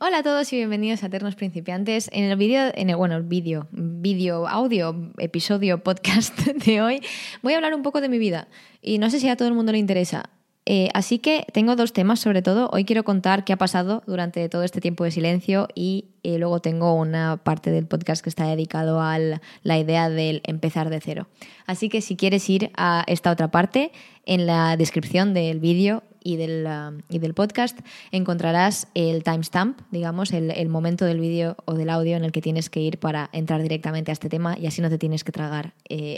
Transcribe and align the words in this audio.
Hola 0.00 0.18
a 0.18 0.22
todos 0.22 0.52
y 0.52 0.56
bienvenidos 0.56 1.02
a 1.02 1.06
Eternos 1.06 1.34
Principiantes. 1.34 2.08
En 2.12 2.22
el 2.22 2.36
vídeo, 2.36 2.70
en 2.72 2.88
el, 2.88 2.94
bueno, 2.94 3.16
el 3.16 3.24
vídeo, 3.24 3.66
vídeo, 3.72 4.46
audio, 4.46 4.94
episodio, 5.18 5.82
podcast 5.82 6.38
de 6.66 6.80
hoy, 6.80 7.00
voy 7.42 7.54
a 7.54 7.56
hablar 7.56 7.74
un 7.74 7.82
poco 7.82 8.00
de 8.00 8.08
mi 8.08 8.20
vida. 8.20 8.46
Y 8.80 8.98
no 8.98 9.10
sé 9.10 9.18
si 9.18 9.28
a 9.28 9.34
todo 9.36 9.48
el 9.48 9.54
mundo 9.54 9.72
le 9.72 9.78
interesa. 9.78 10.30
Eh, 10.66 10.88
así 10.94 11.18
que 11.18 11.44
tengo 11.52 11.74
dos 11.74 11.92
temas, 11.92 12.20
sobre 12.20 12.42
todo. 12.42 12.70
Hoy 12.72 12.84
quiero 12.84 13.02
contar 13.02 13.44
qué 13.44 13.52
ha 13.52 13.56
pasado 13.56 14.04
durante 14.06 14.48
todo 14.48 14.62
este 14.62 14.80
tiempo 14.80 15.02
de 15.02 15.10
silencio 15.10 15.66
y 15.74 16.04
eh, 16.22 16.38
luego 16.38 16.60
tengo 16.60 16.94
una 16.94 17.38
parte 17.38 17.72
del 17.72 17.86
podcast 17.86 18.22
que 18.22 18.28
está 18.28 18.46
dedicado 18.46 19.00
a 19.00 19.18
la 19.18 19.78
idea 19.78 20.10
del 20.10 20.42
empezar 20.44 20.90
de 20.90 21.00
cero. 21.00 21.26
Así 21.66 21.88
que 21.88 22.02
si 22.02 22.14
quieres 22.14 22.48
ir 22.48 22.70
a 22.76 23.02
esta 23.08 23.32
otra 23.32 23.50
parte, 23.50 23.90
en 24.26 24.46
la 24.46 24.76
descripción 24.76 25.34
del 25.34 25.58
vídeo 25.58 26.04
y 26.22 26.36
del, 26.36 26.66
um, 26.66 27.00
y 27.08 27.18
del 27.18 27.34
podcast 27.34 27.78
encontrarás 28.10 28.88
el 28.94 29.22
timestamp, 29.22 29.80
digamos, 29.90 30.32
el, 30.32 30.50
el 30.50 30.68
momento 30.68 31.04
del 31.04 31.20
vídeo 31.20 31.56
o 31.64 31.74
del 31.74 31.90
audio 31.90 32.16
en 32.16 32.24
el 32.24 32.32
que 32.32 32.40
tienes 32.40 32.70
que 32.70 32.80
ir 32.80 32.98
para 32.98 33.30
entrar 33.32 33.62
directamente 33.62 34.10
a 34.10 34.14
este 34.14 34.28
tema 34.28 34.58
y 34.58 34.66
así 34.66 34.82
no 34.82 34.90
te 34.90 34.98
tienes 34.98 35.24
que 35.24 35.32
tragar. 35.32 35.74
Eh, 35.88 36.16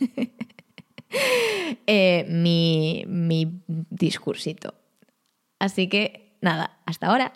eh, 1.86 2.26
mi, 2.28 3.04
mi 3.06 3.62
discursito. 3.66 4.74
Así 5.58 5.88
que 5.88 6.36
nada, 6.40 6.78
hasta 6.86 7.08
ahora. 7.08 7.32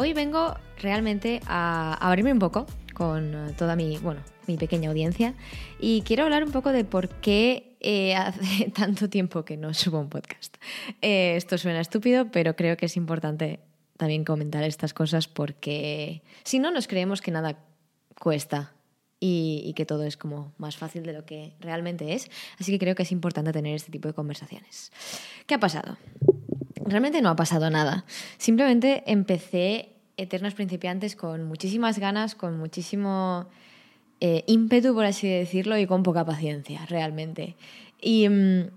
Hoy 0.00 0.12
vengo 0.12 0.54
realmente 0.80 1.40
a 1.48 1.94
abrirme 1.94 2.32
un 2.32 2.38
poco 2.38 2.66
con 2.94 3.34
eh, 3.34 3.52
toda 3.58 3.74
mi, 3.74 3.98
bueno, 3.98 4.20
mi 4.46 4.56
pequeña 4.56 4.90
audiencia 4.90 5.34
y 5.80 6.02
quiero 6.02 6.22
hablar 6.22 6.44
un 6.44 6.52
poco 6.52 6.70
de 6.70 6.84
por 6.84 7.08
qué 7.08 7.76
eh, 7.80 8.14
hace 8.16 8.70
tanto 8.70 9.10
tiempo 9.10 9.44
que 9.44 9.56
no 9.56 9.74
subo 9.74 9.98
un 9.98 10.08
podcast. 10.08 10.56
Eh, 11.02 11.34
esto 11.34 11.58
suena 11.58 11.80
estúpido, 11.80 12.30
pero 12.30 12.54
creo 12.54 12.76
que 12.76 12.86
es 12.86 12.96
importante 12.96 13.58
también 13.96 14.22
comentar 14.22 14.62
estas 14.62 14.94
cosas 14.94 15.26
porque 15.26 16.22
si 16.44 16.60
no 16.60 16.70
nos 16.70 16.86
creemos 16.86 17.20
que 17.20 17.32
nada 17.32 17.58
cuesta 18.20 18.74
y, 19.18 19.64
y, 19.64 19.74
que 19.74 19.84
todo 19.84 20.04
es 20.04 20.16
como 20.16 20.52
más 20.58 20.76
fácil 20.76 21.02
de 21.02 21.12
lo 21.12 21.26
que 21.26 21.54
realmente 21.58 22.14
es. 22.14 22.30
Así 22.60 22.70
que 22.70 22.78
creo 22.78 22.94
que 22.94 23.02
es 23.02 23.10
importante 23.10 23.50
tener 23.50 23.74
este 23.74 23.90
tipo 23.90 24.06
de 24.06 24.14
conversaciones. 24.14 24.92
¿Qué 25.48 25.56
ha 25.56 25.58
pasado? 25.58 25.98
Realmente 26.88 27.20
no 27.22 27.28
ha 27.28 27.36
pasado 27.36 27.70
nada. 27.70 28.04
Simplemente 28.38 29.02
empecé 29.06 29.90
Eternos 30.16 30.54
Principiantes 30.54 31.16
con 31.16 31.44
muchísimas 31.44 31.98
ganas, 31.98 32.34
con 32.34 32.58
muchísimo 32.58 33.46
eh, 34.20 34.42
ímpetu, 34.46 34.94
por 34.94 35.04
así 35.04 35.28
decirlo, 35.28 35.78
y 35.78 35.86
con 35.86 36.02
poca 36.02 36.24
paciencia, 36.24 36.84
realmente. 36.86 37.56
Y 38.00 38.28
mmm, 38.28 38.70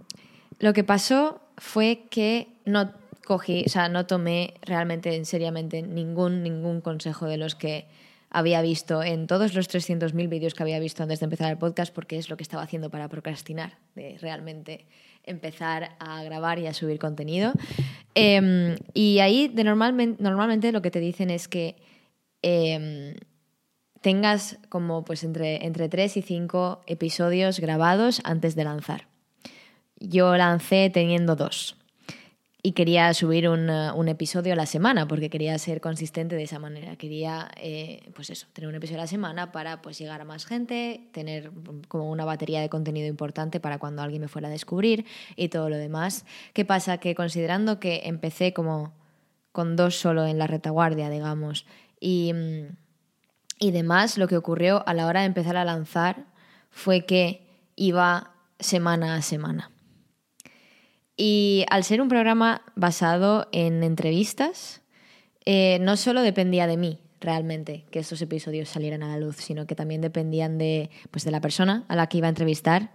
lo 0.59 0.73
que 0.73 0.83
pasó 0.83 1.41
fue 1.57 2.03
que 2.09 2.47
no 2.65 2.91
cogí, 3.25 3.63
o 3.65 3.69
sea, 3.69 3.89
no 3.89 4.05
tomé 4.05 4.55
realmente 4.61 5.15
en 5.15 5.25
seriamente 5.25 5.81
ningún, 5.81 6.43
ningún 6.43 6.81
consejo 6.81 7.25
de 7.25 7.37
los 7.37 7.55
que 7.55 7.87
había 8.31 8.61
visto 8.61 9.03
en 9.03 9.27
todos 9.27 9.53
los 9.53 9.69
300.000 9.69 10.29
vídeos 10.29 10.53
que 10.53 10.63
había 10.63 10.79
visto 10.79 11.03
antes 11.03 11.19
de 11.19 11.25
empezar 11.25 11.51
el 11.51 11.57
podcast, 11.57 11.93
porque 11.93 12.17
es 12.17 12.29
lo 12.29 12.37
que 12.37 12.43
estaba 12.43 12.63
haciendo 12.63 12.89
para 12.89 13.09
procrastinar, 13.09 13.77
de 13.93 14.17
realmente 14.19 14.87
empezar 15.23 15.97
a 15.99 16.23
grabar 16.23 16.57
y 16.57 16.65
a 16.65 16.73
subir 16.73 16.97
contenido. 16.97 17.51
Eh, 18.15 18.75
y 18.93 19.19
ahí 19.19 19.49
de 19.49 19.63
normalmente, 19.65 20.23
normalmente 20.23 20.71
lo 20.71 20.81
que 20.81 20.91
te 20.91 21.01
dicen 21.01 21.29
es 21.29 21.49
que 21.49 21.75
eh, 22.41 23.15
tengas 23.99 24.57
como 24.69 25.03
pues 25.03 25.23
entre, 25.23 25.65
entre 25.65 25.89
3 25.89 26.17
y 26.17 26.21
5 26.21 26.83
episodios 26.87 27.59
grabados 27.59 28.21
antes 28.23 28.55
de 28.55 28.63
lanzar. 28.63 29.07
Yo 29.99 30.35
lancé 30.37 30.89
teniendo 30.89 31.35
dos 31.35 31.80
y 32.63 32.73
quería 32.73 33.13
subir 33.13 33.49
un, 33.49 33.69
uh, 33.69 33.93
un, 33.95 34.07
episodio 34.07 34.53
a 34.53 34.55
la 34.55 34.67
semana 34.67 35.07
porque 35.07 35.29
quería 35.29 35.57
ser 35.57 35.81
consistente 35.81 36.35
de 36.35 36.43
esa 36.43 36.59
manera. 36.59 36.95
Quería, 36.95 37.49
eh, 37.57 38.11
pues 38.13 38.29
eso, 38.29 38.47
tener 38.53 38.69
un 38.69 38.75
episodio 38.75 38.99
a 38.99 39.03
la 39.03 39.07
semana 39.07 39.51
para 39.51 39.81
pues 39.81 39.97
llegar 39.97 40.21
a 40.21 40.25
más 40.25 40.45
gente, 40.45 41.07
tener 41.11 41.51
como 41.87 42.11
una 42.11 42.23
batería 42.23 42.61
de 42.61 42.69
contenido 42.69 43.07
importante 43.07 43.59
para 43.59 43.79
cuando 43.79 44.03
alguien 44.03 44.21
me 44.21 44.27
fuera 44.27 44.47
a 44.47 44.51
descubrir 44.51 45.05
y 45.35 45.49
todo 45.49 45.69
lo 45.69 45.77
demás. 45.77 46.25
¿Qué 46.53 46.63
pasa? 46.63 46.99
Que 46.99 47.15
considerando 47.15 47.79
que 47.79 48.01
empecé 48.05 48.53
como 48.53 48.93
con 49.51 49.75
dos 49.75 49.95
solo 49.95 50.27
en 50.27 50.37
la 50.37 50.47
retaguardia, 50.47 51.09
digamos, 51.09 51.65
y, 51.99 52.33
y 53.59 53.71
demás, 53.71 54.17
lo 54.17 54.27
que 54.27 54.37
ocurrió 54.37 54.87
a 54.87 54.93
la 54.93 55.07
hora 55.07 55.21
de 55.21 55.25
empezar 55.25 55.57
a 55.57 55.65
lanzar 55.65 56.25
fue 56.69 57.05
que 57.05 57.45
iba 57.75 58.31
semana 58.59 59.15
a 59.15 59.21
semana. 59.21 59.71
Y 61.23 61.65
al 61.69 61.83
ser 61.83 62.01
un 62.01 62.07
programa 62.07 62.63
basado 62.75 63.47
en 63.51 63.83
entrevistas, 63.83 64.81
eh, 65.45 65.77
no 65.79 65.95
solo 65.95 66.23
dependía 66.23 66.65
de 66.65 66.77
mí 66.77 66.97
realmente 67.19 67.85
que 67.91 67.99
estos 67.99 68.23
episodios 68.23 68.69
salieran 68.69 69.03
a 69.03 69.09
la 69.09 69.19
luz, 69.19 69.35
sino 69.35 69.67
que 69.67 69.75
también 69.75 70.01
dependían 70.01 70.57
de, 70.57 70.89
pues, 71.11 71.23
de 71.23 71.29
la 71.29 71.39
persona 71.39 71.85
a 71.89 71.95
la 71.95 72.07
que 72.07 72.17
iba 72.17 72.25
a 72.25 72.29
entrevistar, 72.29 72.89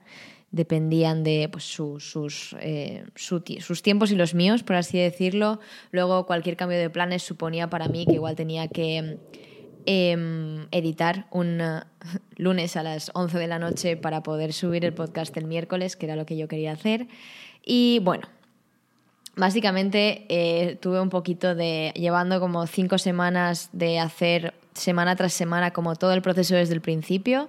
dependían 0.51 1.23
de 1.23 1.49
pues, 1.53 1.63
su, 1.73 2.01
sus, 2.01 2.57
eh, 2.59 3.05
su, 3.15 3.45
sus 3.61 3.83
tiempos 3.83 4.11
y 4.11 4.17
los 4.17 4.35
míos, 4.35 4.65
por 4.65 4.75
así 4.75 4.99
decirlo. 4.99 5.61
Luego 5.93 6.27
cualquier 6.27 6.57
cambio 6.57 6.79
de 6.79 6.91
planes 6.91 7.23
suponía 7.23 7.71
para 7.71 7.87
mí 7.87 8.07
que 8.07 8.15
igual 8.15 8.35
tenía 8.35 8.67
que 8.67 9.21
eh, 9.87 10.67
editar 10.73 11.29
un 11.31 11.63
lunes 12.37 12.77
a 12.77 12.83
las 12.83 13.11
11 13.15 13.39
de 13.39 13.47
la 13.47 13.59
noche 13.59 13.97
para 13.97 14.23
poder 14.23 14.53
subir 14.53 14.85
el 14.85 14.93
podcast 14.93 15.37
el 15.37 15.45
miércoles, 15.47 15.97
que 15.97 16.07
era 16.07 16.17
lo 16.17 16.27
que 16.27 16.37
yo 16.37 16.49
quería 16.49 16.73
hacer. 16.73 17.09
Y 17.65 18.01
bueno, 18.03 18.29
básicamente 19.37 20.27
eh, 20.29 20.77
tuve 20.77 21.01
un 21.01 21.11
poquito 21.11 21.55
de, 21.55 21.93
llevando 21.95 22.41
como 22.41 22.67
cinco 22.67 22.99
semanas 22.99 23.69
de 23.73 23.99
hacer 24.01 24.55
semana 24.75 25.17
tras 25.17 25.33
semana 25.33 25.73
como 25.73 25.95
todo 25.97 26.13
el 26.13 26.23
proceso 26.23 26.55
desde 26.55 26.75
el 26.75 26.81
principio. 26.81 27.49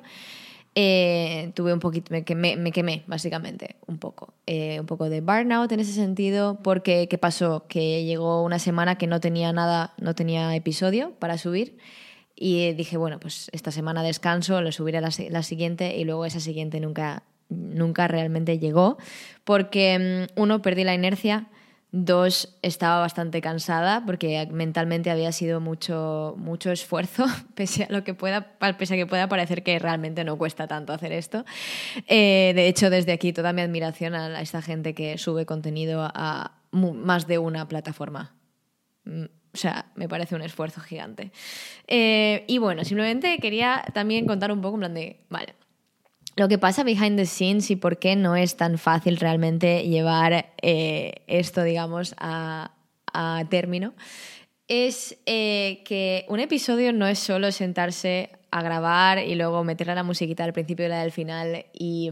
Eh, 0.80 1.54
tuve 1.56 1.74
un 1.74 1.80
poquito, 1.80 2.14
me 2.14 2.24
quemé, 2.24 2.56
me 2.56 2.72
quemé 2.72 3.04
básicamente 3.08 3.78
un 3.88 3.98
poco, 3.98 4.36
eh, 4.46 4.80
un 4.80 4.86
poco 4.86 5.10
de 5.10 5.22
burnout 5.22 5.72
en 5.72 5.80
ese 5.80 5.94
sentido, 5.94 6.60
porque 6.62 7.08
¿qué 7.08 7.18
pasó? 7.18 7.66
Que 7.68 8.04
llegó 8.06 8.44
una 8.44 8.60
semana 8.60 8.96
que 8.96 9.08
no 9.08 9.20
tenía 9.20 9.52
nada, 9.54 9.96
no 9.98 10.14
tenía 10.14 10.56
episodio 10.56 11.14
para 11.18 11.40
subir 11.40 11.80
y 12.40 12.74
dije, 12.74 12.98
bueno, 12.98 13.20
pues 13.20 13.50
esta 13.52 13.72
semana 13.72 14.04
descanso, 14.04 14.62
lo 14.62 14.72
subiré 14.72 15.02
la, 15.02 15.10
la 15.30 15.44
siguiente 15.44 15.98
y 15.98 16.04
luego 16.04 16.26
esa 16.26 16.40
siguiente 16.40 16.80
nunca, 16.80 17.24
nunca 17.50 18.08
realmente 18.08 18.60
llegó, 18.60 18.98
porque 19.44 20.28
mm, 20.36 20.40
uno, 20.42 20.62
perdí 20.62 20.84
la 20.84 20.94
inercia, 20.94 21.48
dos, 21.92 22.56
estaba 22.62 23.00
bastante 23.00 23.42
cansada 23.42 24.04
porque 24.06 24.48
mentalmente 24.52 25.10
había 25.10 25.32
sido 25.32 25.60
mucho, 25.60 26.36
mucho 26.38 26.72
esfuerzo, 26.72 27.26
pese 27.56 27.86
a 27.86 27.88
lo 27.90 28.04
que 28.04 28.14
pueda, 28.14 28.58
pese 28.78 28.94
a 28.94 28.98
que 28.98 29.08
pueda 29.08 29.28
parecer 29.28 29.64
que 29.64 29.80
realmente 29.80 30.24
no 30.24 30.38
cuesta 30.38 30.68
tanto 30.68 30.94
hacer 30.94 31.14
esto. 31.14 31.44
Eh, 32.08 32.54
de 32.56 32.68
hecho, 32.68 32.92
desde 32.92 33.14
aquí 33.14 33.34
toda 33.34 33.52
mi 33.52 33.62
admiración 33.62 34.14
a 34.14 34.42
esta 34.42 34.62
gente 34.62 34.94
que 34.94 35.18
sube 35.18 35.48
contenido 35.48 36.08
a 36.14 36.52
más 36.72 37.26
de 37.26 37.40
una 37.40 37.68
plataforma. 37.68 38.36
Mm, 39.58 39.60
o 39.60 39.60
sea, 39.60 39.86
me 39.96 40.08
parece 40.08 40.36
un 40.36 40.42
esfuerzo 40.42 40.82
gigante. 40.82 41.32
Eh, 41.88 42.44
y 42.48 42.60
bueno, 42.60 42.84
simplemente 42.84 43.40
quería 43.40 43.84
también 43.94 44.26
contar 44.26 44.52
un 44.52 44.62
poco 44.62 44.76
en 44.76 44.80
plan 44.82 44.94
de, 44.94 45.18
vale, 45.30 45.56
lo 46.36 46.48
que 46.48 46.60
pasa 46.60 46.84
behind 46.84 47.18
the 47.18 47.26
scenes 47.26 47.72
y 47.72 47.76
por 47.76 47.98
qué 47.98 48.16
no 48.16 48.36
es 48.36 48.56
tan 48.56 48.78
fácil 48.78 49.18
realmente 49.18 49.88
llevar 49.88 50.54
eh, 50.62 51.24
esto, 51.28 51.64
digamos, 51.64 52.16
a, 52.20 52.72
término, 53.50 53.96
es 54.68 55.18
eh, 55.26 55.82
que 55.86 56.26
un 56.30 56.40
episodio 56.40 56.94
no 56.94 57.08
es 57.08 57.18
solo 57.18 57.52
sentarse 57.52 58.30
a 58.52 58.62
grabar 58.62 59.18
y 59.18 59.34
luego 59.34 59.64
meter 59.64 59.88
la 59.88 60.04
musiquita 60.04 60.44
al 60.44 60.54
principio 60.54 60.86
y 60.86 60.90
la 60.90 61.02
del 61.02 61.12
final 61.12 61.66
y, 61.74 62.12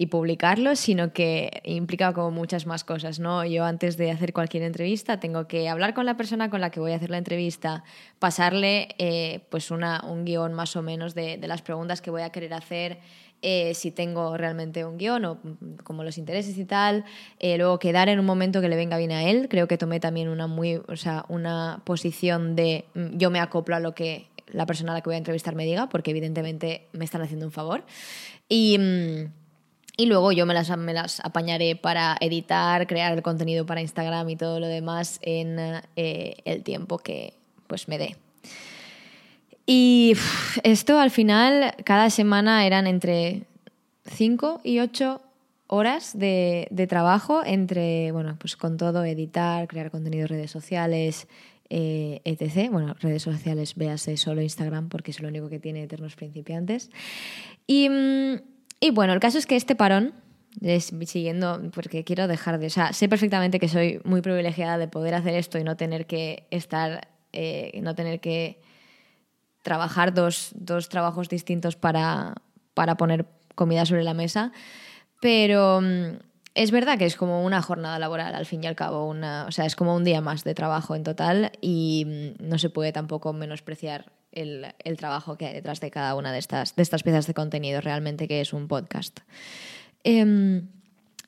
y 0.00 0.06
publicarlo, 0.06 0.76
sino 0.76 1.12
que 1.12 1.60
implica 1.62 2.14
como 2.14 2.30
muchas 2.30 2.64
más 2.64 2.84
cosas, 2.84 3.18
¿no? 3.18 3.44
Yo 3.44 3.66
antes 3.66 3.98
de 3.98 4.10
hacer 4.10 4.32
cualquier 4.32 4.62
entrevista 4.62 5.20
tengo 5.20 5.46
que 5.46 5.68
hablar 5.68 5.92
con 5.92 6.06
la 6.06 6.16
persona 6.16 6.48
con 6.48 6.62
la 6.62 6.70
que 6.70 6.80
voy 6.80 6.92
a 6.92 6.96
hacer 6.96 7.10
la 7.10 7.18
entrevista, 7.18 7.84
pasarle 8.18 8.94
eh, 8.96 9.40
pues 9.50 9.70
un 9.70 10.24
guion 10.24 10.54
más 10.54 10.74
o 10.74 10.80
menos 10.80 11.14
de, 11.14 11.36
las 11.46 11.60
preguntas 11.60 12.00
que 12.00 12.10
voy 12.10 12.22
a 12.22 12.30
querer 12.30 12.54
hacer, 12.54 12.96
eh, 13.42 13.74
si 13.74 13.90
tengo 13.90 14.38
realmente 14.38 14.86
un 14.86 14.96
guion 14.96 15.22
o 15.26 15.38
como 15.84 16.02
los 16.02 16.16
intereses 16.16 16.56
y 16.56 16.64
tal. 16.64 17.04
Eh, 17.38 17.58
luego 17.58 17.78
quedar 17.78 18.08
en 18.08 18.18
un 18.18 18.24
momento 18.24 18.62
que 18.62 18.70
le 18.70 18.76
venga 18.76 18.96
bien 18.96 19.12
a 19.12 19.24
él. 19.24 19.48
Creo 19.50 19.68
que 19.68 19.76
tomé 19.76 20.00
también 20.00 20.30
una, 20.30 20.46
muy, 20.46 20.76
o 20.76 20.96
sea, 20.96 21.26
una 21.28 21.82
posición 21.84 22.56
de 22.56 22.86
mm, 22.94 23.18
yo 23.18 23.28
me 23.28 23.38
acoplo 23.38 23.76
a 23.76 23.80
lo 23.80 23.94
que 23.94 24.28
la 24.46 24.64
persona 24.64 24.92
a 24.92 24.94
la 24.94 25.02
que 25.02 25.10
voy 25.10 25.16
a 25.16 25.18
entrevistar 25.18 25.54
me 25.54 25.66
diga, 25.66 25.90
porque 25.90 26.10
evidentemente 26.10 26.88
me 26.92 27.04
están 27.04 27.20
haciendo 27.20 27.44
un 27.44 27.52
favor. 27.52 27.84
Y, 28.48 28.78
Y 30.00 30.06
luego 30.06 30.32
yo 30.32 30.46
me 30.46 30.54
las, 30.54 30.74
me 30.78 30.94
las 30.94 31.20
apañaré 31.20 31.76
para 31.76 32.16
editar, 32.22 32.86
crear 32.86 33.12
el 33.12 33.22
contenido 33.22 33.66
para 33.66 33.82
Instagram 33.82 34.30
y 34.30 34.36
todo 34.36 34.58
lo 34.58 34.66
demás 34.66 35.18
en 35.20 35.58
eh, 35.94 36.36
el 36.46 36.62
tiempo 36.62 36.96
que 36.96 37.34
pues 37.66 37.86
me 37.86 37.98
dé. 37.98 38.16
Y 39.66 40.16
esto 40.62 40.98
al 40.98 41.10
final, 41.10 41.74
cada 41.84 42.08
semana 42.08 42.64
eran 42.64 42.86
entre 42.86 43.42
5 44.06 44.62
y 44.64 44.78
8 44.78 45.20
horas 45.66 46.18
de, 46.18 46.66
de, 46.70 46.86
trabajo 46.86 47.42
entre, 47.44 48.10
bueno, 48.12 48.36
pues 48.40 48.56
con 48.56 48.78
todo, 48.78 49.04
editar, 49.04 49.68
crear 49.68 49.90
contenido 49.90 50.22
en 50.22 50.28
redes 50.28 50.50
sociales, 50.50 51.28
eh, 51.68 52.22
etc. 52.24 52.70
Bueno, 52.72 52.96
redes 53.00 53.22
sociales, 53.22 53.74
véase 53.74 54.16
solo 54.16 54.40
Instagram 54.40 54.88
porque 54.88 55.10
es 55.10 55.20
lo 55.20 55.28
único 55.28 55.50
que 55.50 55.58
tiene 55.58 55.82
Eternos 55.82 56.16
Principiantes. 56.16 56.88
Y... 57.66 57.90
Mm, 57.90 58.59
y 58.80 58.90
bueno, 58.90 59.12
el 59.12 59.20
caso 59.20 59.38
es 59.38 59.46
que 59.46 59.56
este 59.56 59.76
parón, 59.76 60.14
es, 60.60 60.92
siguiendo, 61.06 61.60
porque 61.72 62.04
quiero 62.04 62.26
dejar 62.26 62.58
de... 62.58 62.66
O 62.66 62.70
sea, 62.70 62.92
sé 62.92 63.08
perfectamente 63.08 63.60
que 63.60 63.68
soy 63.68 64.00
muy 64.04 64.20
privilegiada 64.20 64.78
de 64.78 64.88
poder 64.88 65.14
hacer 65.14 65.34
esto 65.34 65.58
y 65.58 65.64
no 65.64 65.76
tener 65.76 66.06
que 66.06 66.46
estar, 66.50 67.08
eh, 67.32 67.78
no 67.82 67.94
tener 67.94 68.20
que 68.20 68.60
trabajar 69.62 70.14
dos, 70.14 70.50
dos 70.54 70.88
trabajos 70.88 71.28
distintos 71.28 71.76
para, 71.76 72.34
para 72.74 72.96
poner 72.96 73.26
comida 73.54 73.84
sobre 73.84 74.02
la 74.02 74.14
mesa, 74.14 74.52
pero 75.20 75.80
mm, 75.82 76.18
es 76.54 76.70
verdad 76.70 76.98
que 76.98 77.04
es 77.04 77.16
como 77.16 77.44
una 77.44 77.62
jornada 77.62 77.98
laboral, 77.98 78.34
al 78.34 78.46
fin 78.46 78.64
y 78.64 78.66
al 78.66 78.74
cabo, 78.74 79.06
una, 79.06 79.44
o 79.46 79.52
sea, 79.52 79.66
es 79.66 79.76
como 79.76 79.94
un 79.94 80.04
día 80.04 80.20
más 80.20 80.44
de 80.44 80.54
trabajo 80.54 80.96
en 80.96 81.04
total 81.04 81.52
y 81.60 82.34
mm, 82.40 82.48
no 82.48 82.58
se 82.58 82.70
puede 82.70 82.92
tampoco 82.92 83.32
menospreciar 83.32 84.12
el, 84.32 84.96
trabajo 84.96 85.36
que 85.36 85.46
hay 85.46 85.54
detrás 85.54 85.80
de 85.80 85.90
cada 85.90 86.14
una 86.14 86.32
de 86.32 86.38
estas, 86.38 86.76
de 86.76 86.82
estas 86.82 87.02
piezas 87.02 87.26
de 87.26 87.34
contenido, 87.34 87.80
realmente 87.80 88.28
que 88.28 88.40
es 88.40 88.52
un 88.52 88.68
podcast. 88.68 89.20
Eh, 90.04 90.62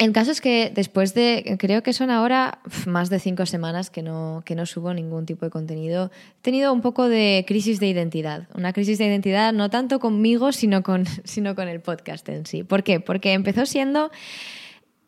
el 0.03 0.13
caso 0.13 0.33
es 0.33 0.41
que 0.41 0.73
después 0.75 1.15
de, 1.15 1.57
creo 1.61 1.85
que 1.85 1.93
son 1.93 2.11
ahora 2.11 2.59
más 2.87 3.09
de 3.09 3.21
cinco 3.21 3.47
semanas 3.47 3.89
que 3.89 4.03
no, 4.03 4.43
que 4.45 4.57
no 4.57 4.67
subo 4.67 4.93
ningún 4.93 5.27
tipo 5.27 5.45
de 5.45 5.51
contenido, 5.51 6.11
he 6.39 6.43
tenido 6.43 6.73
un 6.73 6.81
poco 6.81 7.09
de 7.09 7.45
crisis 7.47 7.79
de 7.79 7.87
identidad. 7.87 8.49
Una 8.55 8.73
crisis 8.73 8.99
de 8.99 9.07
identidad 9.07 9.53
no 9.53 9.71
tanto 9.71 10.01
conmigo, 10.01 10.51
sino 10.51 10.83
con, 10.83 11.07
sino 11.25 11.55
con 11.55 11.69
el 11.69 11.81
podcast 11.81 12.29
en 12.31 12.47
sí. 12.47 12.65
¿Por 12.65 12.83
qué? 12.83 12.99
Porque 12.99 13.33
empezó 13.33 13.65
siendo 13.65 14.11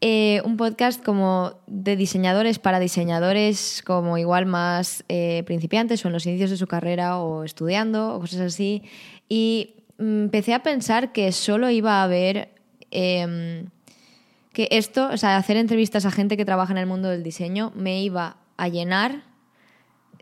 eh, 0.01 0.43
un 0.45 0.57
podcast 0.57 1.03
como 1.03 1.61
de 1.67 1.97
diseñadores 1.97 2.59
para 2.59 2.79
diseñadores 2.79 3.83
como 3.87 4.19
igual 4.19 4.47
más 4.47 5.05
eh, 5.09 5.43
principiantes 5.47 6.05
o 6.05 6.09
en 6.09 6.13
los 6.13 6.27
inicios 6.27 6.51
de 6.51 6.57
su 6.57 6.67
carrera 6.67 7.19
o 7.19 7.45
estudiando 7.45 8.15
o 8.15 8.21
cosas 8.21 8.41
así. 8.41 8.83
Y 9.29 9.77
empecé 9.99 10.55
a 10.55 10.63
pensar 10.63 11.13
que 11.13 11.33
solo 11.33 11.71
iba 11.71 12.01
a 12.01 12.05
haber... 12.05 12.51
Em, 12.91 13.67
que 14.53 14.69
esto, 14.71 15.09
o 15.13 15.17
sea, 15.17 15.37
hacer 15.37 15.57
entrevistas 15.57 16.07
a 16.07 16.13
gente 16.13 16.37
que 16.37 16.45
trabaja 16.45 16.73
en 16.73 16.79
el 16.79 16.87
mundo 16.87 17.09
del 17.09 17.25
diseño 17.25 17.73
me 17.75 18.01
iba 18.01 18.37
a 18.57 18.69
llenar 18.69 19.25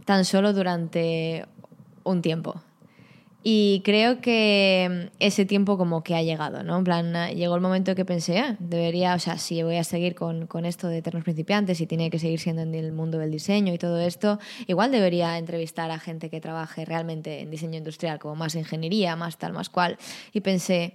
tan 0.07 0.25
solo 0.25 0.55
durante 0.55 1.45
un 2.03 2.23
tiempo. 2.23 2.63
Y 3.45 3.83
creo 3.85 4.21
que 4.21 5.11
ese 5.19 5.45
tiempo 5.45 5.77
como 5.77 6.05
que 6.05 6.15
ha 6.15 6.23
llegado, 6.23 6.63
¿no? 6.63 6.79
En 6.79 6.85
plan, 6.85 7.35
llegó 7.35 7.57
el 7.57 7.61
momento 7.61 7.97
que 7.97 8.05
pensé, 8.05 8.39
ah, 8.39 8.57
debería, 8.61 9.15
o 9.15 9.19
sea, 9.19 9.37
si 9.37 9.63
voy 9.65 9.77
a 9.77 9.85
seguir 9.85 10.15
con, 10.15 10.47
con, 10.47 10.65
esto 10.65 10.87
de 10.87 10.99
eternos 10.99 11.25
principiantes 11.25 11.81
y 11.81 11.87
tiene 11.87 12.09
que 12.09 12.21
seguir 12.21 12.39
siendo 12.39 12.63
en 12.63 12.75
el 12.75 12.93
mundo 12.93 13.19
del 13.19 13.33
diseño 13.33 13.75
y 13.75 13.79
todo 13.79 13.99
esto, 13.99 14.39
igual 14.69 14.93
debería 14.93 15.39
entrevistar 15.39 15.91
a 15.91 15.99
gente 15.99 16.31
que 16.31 16.41
trabaje 16.41 16.85
realmente 16.85 17.41
en 17.41 17.51
diseño 17.51 17.79
industrial, 17.79 18.21
como 18.21 18.37
más 18.37 18.55
ingeniería, 18.55 19.17
más 19.17 19.39
tal, 19.39 19.53
más 19.53 19.69
cual. 19.69 19.99
Y 20.33 20.41
pensé, 20.41 20.95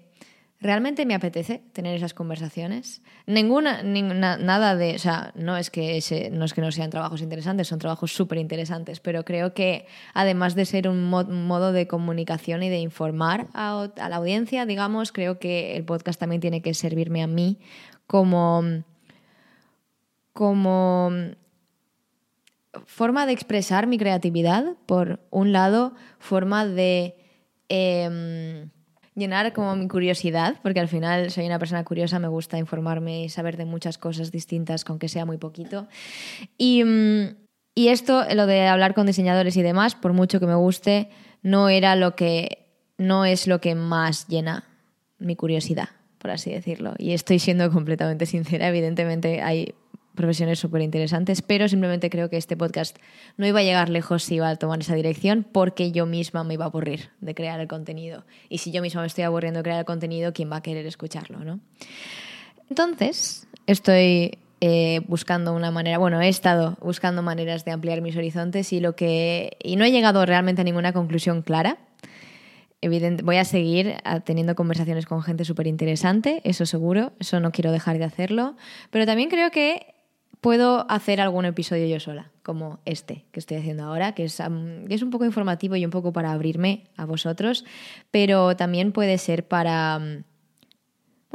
¿Realmente 0.60 1.06
me 1.06 1.14
apetece 1.14 1.62
tener 1.72 1.96
esas 1.96 2.16
conversaciones? 2.16 3.04
Ninguna, 3.28 3.84
ninguna 3.84 4.38
nada 4.38 4.76
de, 4.76 4.96
o 4.96 5.00
sea, 5.00 5.32
no 5.36 5.56
es 5.56 5.70
que 5.70 5.98
ese, 5.98 6.32
no 6.32 6.46
es 6.46 6.56
que 6.56 6.62
no 6.62 6.72
sean 6.72 6.90
trabajos 6.90 7.22
interesantes, 7.22 7.68
son 7.68 7.78
trabajos 7.78 8.12
súper 8.12 8.40
interesantes, 8.40 9.00
pero 9.00 9.24
creo 9.24 9.54
que 9.54 9.86
además 10.16 10.56
de 10.56 10.66
ser 10.66 10.88
un, 10.88 11.04
modo 11.04 11.72
de 11.72 11.86
comunicación 11.86 12.64
y 12.64 12.70
de 12.70 12.80
informar 12.80 13.46
a, 13.54 13.88
a, 13.98 14.10
la 14.10 14.16
audiencia, 14.16 14.66
digamos, 14.66 15.12
creo 15.12 15.38
que 15.38 15.76
el 15.76 15.86
podcast 15.86 16.20
también 16.20 16.42
tiene 16.42 16.64
que 16.64 16.74
servirme 16.74 17.22
a 17.22 17.28
mí 17.28 17.60
como, 18.08 18.64
como 20.34 21.12
forma 22.88 23.28
de 23.28 23.34
expresar 23.34 23.86
mi 23.86 24.00
creatividad, 24.00 24.76
por 24.88 25.20
un 25.30 25.52
lado, 25.52 25.94
forma 26.18 26.66
de... 26.66 27.16
Eh, 27.70 28.70
llenar 29.18 29.52
como 29.52 29.76
mi 29.76 29.88
curiosidad, 29.88 30.56
porque 30.62 30.80
al 30.80 30.88
final 30.88 31.32
soy 31.32 31.48
una 31.48 31.60
persona 31.60 31.84
curiosa, 31.84 32.20
me 32.20 32.28
gusta 32.28 32.58
informarme 32.58 33.24
y 33.24 33.30
saber 33.30 33.58
de 33.58 33.66
muchas 33.66 33.98
cosas 33.98 34.32
distintas, 34.32 34.86
aunque 34.88 35.10
sea 35.10 35.26
muy 35.26 35.38
poquito. 35.38 35.88
Y, 36.58 36.84
mm, 36.84 37.36
y 37.76 37.88
esto, 37.90 38.24
lo 38.34 38.46
de 38.46 38.68
hablar 38.68 38.94
con 38.94 39.08
diseñadores 39.08 39.58
y 39.58 39.64
demás, 39.64 39.96
por 39.96 40.14
mucho 40.14 40.40
que 40.40 40.46
me 40.46 40.56
guste, 40.56 41.10
no 41.42 41.68
era 41.68 41.96
lo 41.96 42.16
que, 42.16 42.68
no 42.98 43.26
es 43.26 43.48
lo 43.48 43.60
que 43.60 43.76
más 43.76 44.28
llena 44.28 44.66
mi 45.18 45.36
curiosidad, 45.36 45.90
por 46.20 46.30
así 46.30 46.52
decirlo. 46.52 46.94
Y 47.00 47.14
estoy 47.14 47.40
siendo 47.40 47.72
completamente 47.72 48.28
sincera, 48.28 48.68
evidentemente 48.68 49.42
hay 49.42 49.74
profesiones 50.18 50.60
súper 50.60 50.82
interesantes, 50.82 51.42
pero 51.42 51.70
simplemente 51.70 52.10
creo 52.10 52.30
que 52.30 52.36
este 52.36 52.58
podcast 52.58 52.98
no 53.38 53.48
iba 53.48 53.62
a 53.62 53.64
llegar 53.64 53.88
lejos 53.88 54.24
si 54.24 54.36
iba 54.36 54.50
a 54.50 54.58
tomar 54.58 54.82
esa 54.82 54.96
dirección 54.96 55.46
porque 55.50 55.94
yo 55.94 56.06
misma 56.06 56.44
me 56.44 56.56
iba 56.56 56.66
a 56.66 56.68
aburrir 56.68 57.12
de 57.22 57.34
crear 57.34 57.62
el 57.62 57.70
contenido. 57.70 58.26
Y 58.50 58.58
si 58.58 58.72
yo 58.72 58.82
misma 58.82 59.02
me 59.02 59.08
estoy 59.08 59.24
aburriendo 59.24 59.60
de 59.60 59.64
crear 59.64 59.80
el 59.80 59.86
contenido, 59.86 60.34
¿quién 60.34 60.52
va 60.52 60.58
a 60.58 60.62
querer 60.62 60.86
escucharlo? 60.86 61.46
¿no? 61.46 61.62
Entonces, 62.70 63.48
estoy 63.66 64.40
eh, 64.60 65.02
buscando 65.08 65.54
una 65.54 65.70
manera, 65.70 66.00
bueno, 66.00 66.20
he 66.20 66.30
estado 66.30 66.78
buscando 66.82 67.22
maneras 67.22 67.64
de 67.64 67.72
ampliar 67.72 68.02
mis 68.02 68.18
horizontes 68.18 68.74
y 68.74 68.80
lo 68.80 68.96
que 68.96 69.56
y 69.64 69.76
no 69.76 69.86
he 69.86 69.92
llegado 69.92 70.26
realmente 70.26 70.62
a 70.62 70.66
ninguna 70.66 70.94
conclusión 70.94 71.44
clara. 71.44 71.78
Voy 73.24 73.38
a 73.38 73.44
seguir 73.44 73.96
teniendo 74.24 74.56
conversaciones 74.56 75.08
con 75.08 75.22
gente 75.24 75.46
súper 75.46 75.66
interesante, 75.68 76.42
eso 76.44 76.66
seguro, 76.66 77.12
eso 77.20 77.40
no 77.40 77.52
quiero 77.52 77.72
dejar 77.72 77.98
de 77.98 78.06
hacerlo, 78.06 78.56
pero 78.92 79.06
también 79.06 79.30
creo 79.30 79.50
que 79.50 79.97
puedo 80.42 80.90
hacer 80.90 81.22
algún 81.22 81.46
episodio 81.46 81.88
yo 81.88 82.00
sola, 82.00 82.32
como 82.44 82.80
este 82.86 83.26
que 83.32 83.40
estoy 83.40 83.58
haciendo 83.58 83.84
ahora, 83.84 84.14
que 84.14 84.26
es, 84.26 84.40
es, 84.90 85.02
un 85.02 85.10
poco 85.10 85.26
informativo 85.26 85.76
y 85.76 85.86
un 85.86 85.92
poco 85.92 86.14
para 86.14 86.32
abrirme 86.32 86.86
a 86.96 87.06
vosotros, 87.06 87.66
pero 88.12 88.56
también 88.56 88.92
puede 88.92 89.18
ser 89.18 89.48
para 89.48 90.00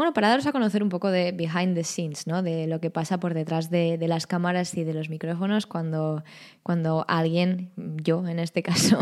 bueno, 0.02 0.14
para 0.14 0.30
daros 0.30 0.46
a 0.46 0.52
conocer 0.52 0.82
un 0.82 0.88
poco 0.88 1.12
de 1.12 1.30
behind 1.30 1.76
the 1.76 1.84
scenes, 1.84 2.26
¿no? 2.26 2.42
De 2.42 2.66
lo 2.66 2.80
que 2.80 2.90
pasa 2.90 3.20
por 3.20 3.34
detrás 3.34 3.70
de, 3.70 3.96
las 4.08 4.26
cámaras 4.26 4.76
y 4.76 4.82
de 4.82 4.94
los 4.94 5.08
micrófonos 5.08 5.66
cuando, 5.66 6.24
cuando 6.64 7.04
alguien, 7.06 7.70
yo 7.76 8.26
en 8.26 8.40
este 8.40 8.62
caso, 8.64 8.98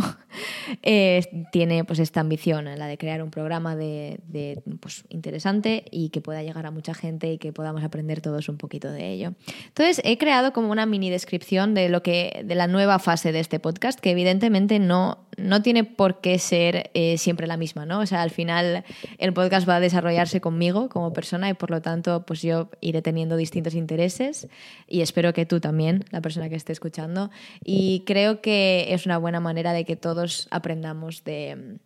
eh, 0.83 1.47
tiene 1.52 1.85
pues 1.85 2.00
esta 2.00 2.21
ambición, 2.21 2.66
la 2.66 2.87
de 2.87 2.99
crear 2.99 3.23
un 3.23 3.30
programa 3.30 3.76
de, 3.76 4.21
de, 4.26 4.62
pues, 4.78 5.04
interesante 5.09 5.87
y 5.90 6.11
que 6.11 6.21
pueda 6.21 6.42
llegar 6.42 6.66
a 6.66 6.71
mucha 6.71 6.92
gente 6.92 7.33
y 7.33 7.38
que 7.38 7.50
podamos 7.50 7.83
aprender 7.83 8.21
todos 8.21 8.50
un 8.50 8.59
poquito 8.59 8.92
de 8.92 9.09
ello. 9.09 9.33
Entonces, 9.69 10.02
he 10.04 10.19
creado 10.19 10.52
como 10.52 10.71
una 10.71 10.85
mini 10.85 11.09
descripción 11.09 11.73
de 11.73 11.88
lo 11.88 12.02
que, 12.02 12.42
de 12.45 12.54
la 12.54 12.66
nueva 12.66 12.99
fase 12.99 13.33
de 13.33 13.40
este 13.40 13.59
podcast, 13.59 13.99
que 14.00 14.11
evidentemente 14.11 14.78
no, 14.78 15.25
no 15.40 15.62
tiene 15.62 15.85
por 15.85 16.20
qué 16.20 16.38
ser 16.38 16.90
eh, 16.94 17.18
siempre 17.18 17.47
la 17.47 17.56
misma, 17.56 17.87
¿no? 17.87 18.00
O 18.00 18.06
sea, 18.06 18.23
al 18.23 18.30
final 18.30 18.85
el 19.18 19.32
podcast 19.32 19.68
va 19.68 19.76
a 19.76 19.80
desarrollarse 19.80 20.40
conmigo 20.40 20.88
como 20.88 21.12
persona 21.12 21.49
y 21.50 21.54
por 21.54 21.70
lo 21.70 21.82
tanto 21.82 22.25
pues 22.26 22.42
yo 22.42 22.70
iré 22.80 23.02
teniendo 23.02 23.37
distintos 23.37 23.75
intereses 23.75 24.49
y 24.87 25.00
espero 25.00 25.32
que 25.32 25.47
tú 25.47 25.61
también, 25.61 26.04
la 26.11 26.20
persona 26.20 26.49
que 26.49 26.56
esté 26.56 26.73
escuchando. 26.73 27.30
Y 27.64 28.04
creo 28.06 28.40
que 28.40 28.87
es 28.90 29.06
una 29.06 29.18
buena 29.18 29.40
manera 29.40 29.73
de 29.73 29.85
que 29.85 29.97
todos 29.97 30.49
aprendamos 30.50 31.25
de, 31.25 31.78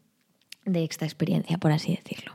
de 0.64 0.84
esta 0.84 1.04
experiencia, 1.04 1.58
por 1.58 1.72
así 1.72 1.94
decirlo. 1.94 2.32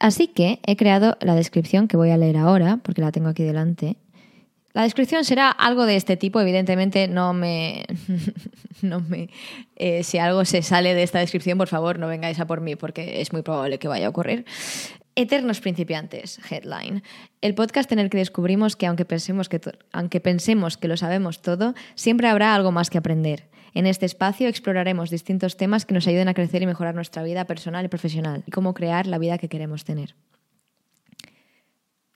Así 0.00 0.26
que 0.26 0.60
he 0.66 0.76
creado 0.76 1.16
la 1.20 1.34
descripción 1.34 1.86
que 1.86 1.96
voy 1.96 2.10
a 2.10 2.16
leer 2.16 2.36
ahora, 2.36 2.80
porque 2.82 3.00
la 3.00 3.12
tengo 3.12 3.28
aquí 3.28 3.44
delante. 3.44 3.96
La 4.72 4.82
descripción 4.82 5.24
será 5.24 5.50
algo 5.50 5.84
de 5.84 5.96
este 5.96 6.16
tipo, 6.16 6.40
evidentemente 6.40 7.08
no 7.08 7.34
me... 7.34 7.84
no 8.82 9.00
me 9.00 9.28
eh, 9.76 10.02
si 10.02 10.18
algo 10.18 10.44
se 10.44 10.62
sale 10.62 10.94
de 10.94 11.02
esta 11.02 11.18
descripción, 11.18 11.58
por 11.58 11.68
favor, 11.68 11.98
no 11.98 12.08
vengáis 12.08 12.40
a 12.40 12.46
por 12.46 12.60
mí, 12.60 12.76
porque 12.76 13.20
es 13.20 13.32
muy 13.32 13.42
probable 13.42 13.78
que 13.78 13.88
vaya 13.88 14.06
a 14.06 14.10
ocurrir. 14.10 14.44
Eternos 15.14 15.60
principiantes, 15.60 16.40
headline. 16.50 17.02
El 17.42 17.54
podcast 17.54 17.92
en 17.92 17.98
el 17.98 18.08
que 18.08 18.18
descubrimos 18.18 18.76
que 18.76 18.86
aunque 18.86 19.04
pensemos 19.04 19.48
que, 19.50 19.60
aunque 19.92 20.20
pensemos 20.20 20.78
que 20.78 20.88
lo 20.88 20.96
sabemos 20.96 21.42
todo, 21.42 21.74
siempre 21.94 22.28
habrá 22.28 22.54
algo 22.54 22.72
más 22.72 22.88
que 22.88 22.98
aprender. 22.98 23.50
En 23.74 23.86
este 23.86 24.06
espacio 24.06 24.48
exploraremos 24.48 25.10
distintos 25.10 25.56
temas 25.56 25.84
que 25.84 25.94
nos 25.94 26.06
ayuden 26.06 26.28
a 26.28 26.34
crecer 26.34 26.62
y 26.62 26.66
mejorar 26.66 26.94
nuestra 26.94 27.22
vida 27.22 27.44
personal 27.46 27.84
y 27.84 27.88
profesional 27.88 28.42
y 28.46 28.50
cómo 28.50 28.72
crear 28.72 29.06
la 29.06 29.18
vida 29.18 29.38
que 29.38 29.48
queremos 29.48 29.84
tener. 29.84 30.14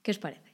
¿Qué 0.03 0.11
os 0.11 0.19
parece? 0.19 0.46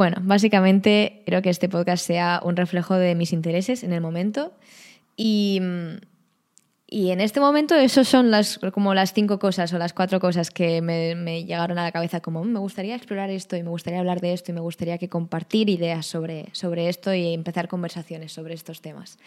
Bueno, 0.00 0.16
básicamente 0.22 1.22
creo 1.26 1.42
que 1.42 1.50
este 1.50 1.68
podcast 1.68 2.06
sea 2.06 2.40
un 2.42 2.56
reflejo 2.56 2.94
de 2.94 3.14
mis 3.14 3.34
intereses 3.34 3.84
en 3.84 3.92
el 3.92 4.00
momento 4.00 4.54
y, 5.14 5.60
y 6.86 7.10
en 7.10 7.20
este 7.20 7.38
momento 7.38 7.74
esos 7.74 8.08
son 8.08 8.30
las, 8.30 8.58
como 8.72 8.94
las 8.94 9.12
cinco 9.12 9.38
cosas 9.38 9.74
o 9.74 9.78
las 9.78 9.92
cuatro 9.92 10.18
cosas 10.18 10.50
que 10.50 10.80
me, 10.80 11.44
llegaron 11.44 11.78
a 11.78 11.82
la 11.82 11.92
cabeza 11.92 12.20
como 12.20 12.42
mm, 12.42 12.48
me 12.48 12.58
gustaría 12.60 12.96
explorar 12.96 13.28
esto 13.28 13.58
y 13.58 13.62
me 13.62 13.68
gustaría 13.68 14.00
hablar 14.00 14.22
de 14.22 14.32
esto 14.32 14.52
y 14.52 14.54
me 14.54 14.62
gustaría 14.62 14.96
que 14.96 15.10
compartir 15.10 15.68
ideas 15.68 16.06
sobre, 16.06 16.46
sobre 16.52 16.88
esto 16.88 17.12
y 17.12 17.34
empezar 17.34 17.68
conversaciones 17.68 18.32
sobre 18.32 18.54
estos 18.54 18.80
temas. 18.80 19.18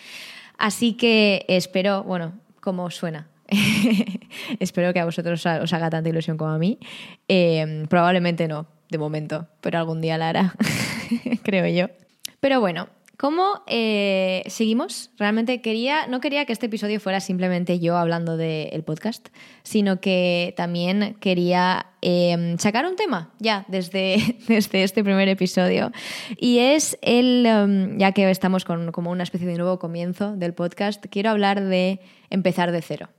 Así 0.58 0.94
que 0.94 1.46
espero, 1.50 2.02
bueno, 2.02 2.34
cómo 2.62 2.90
suena. 2.90 3.28
espero 4.60 4.92
que 4.92 5.00
a 5.00 5.06
vosotros 5.06 5.46
os 5.46 5.74
haga 5.74 5.92
tanta 5.92 6.10
ilusión 6.10 6.36
como 6.36 6.50
a 6.50 6.58
mí. 6.58 6.80
Eh, 7.28 7.86
probablemente 7.88 8.48
no, 8.48 8.66
de 8.90 8.98
momento, 8.98 9.48
pero 9.62 9.80
algún 9.80 10.02
día 10.02 10.18
la 10.18 10.30
hará, 10.30 10.56
creo 11.44 11.68
yo. 11.68 11.94
Pero 12.40 12.60
bueno, 12.60 12.90
¿Cómo 13.18 13.62
eh, 13.68 14.44
seguimos? 14.48 15.12
Realmente 15.18 15.62
quería, 15.62 16.08
no 16.08 16.20
quería 16.20 16.46
que 16.46 16.52
este 16.52 16.66
episodio 16.66 17.00
fuera 17.00 17.22
simplemente 17.22 17.80
yo 17.80 17.96
hablando 17.96 18.38
del 18.38 18.84
podcast, 18.84 19.30
sino 19.62 20.02
que 20.02 20.54
también 20.58 21.16
quería 21.20 21.86
em, 22.02 22.58
sacar 22.58 22.86
un 22.88 22.96
tema 22.96 23.32
ya 23.40 23.66
desde, 23.68 24.18
desde 24.48 24.84
este 24.84 25.04
primer 25.04 25.30
episodio. 25.30 25.92
Y 26.38 26.58
es 26.58 26.98
el, 27.02 27.46
em, 27.46 27.98
ya 28.00 28.14
que 28.14 28.30
estamos 28.32 28.66
con 28.66 28.92
como 28.92 29.12
una 29.12 29.24
especie 29.24 29.48
de 29.48 29.58
nuevo 29.58 29.78
comienzo 29.78 30.36
del 30.36 30.56
podcast, 30.56 31.06
quiero 31.10 31.30
hablar 31.30 31.64
de 31.64 32.02
empezar 32.32 32.72
de 32.72 32.82
cero. 32.82 33.10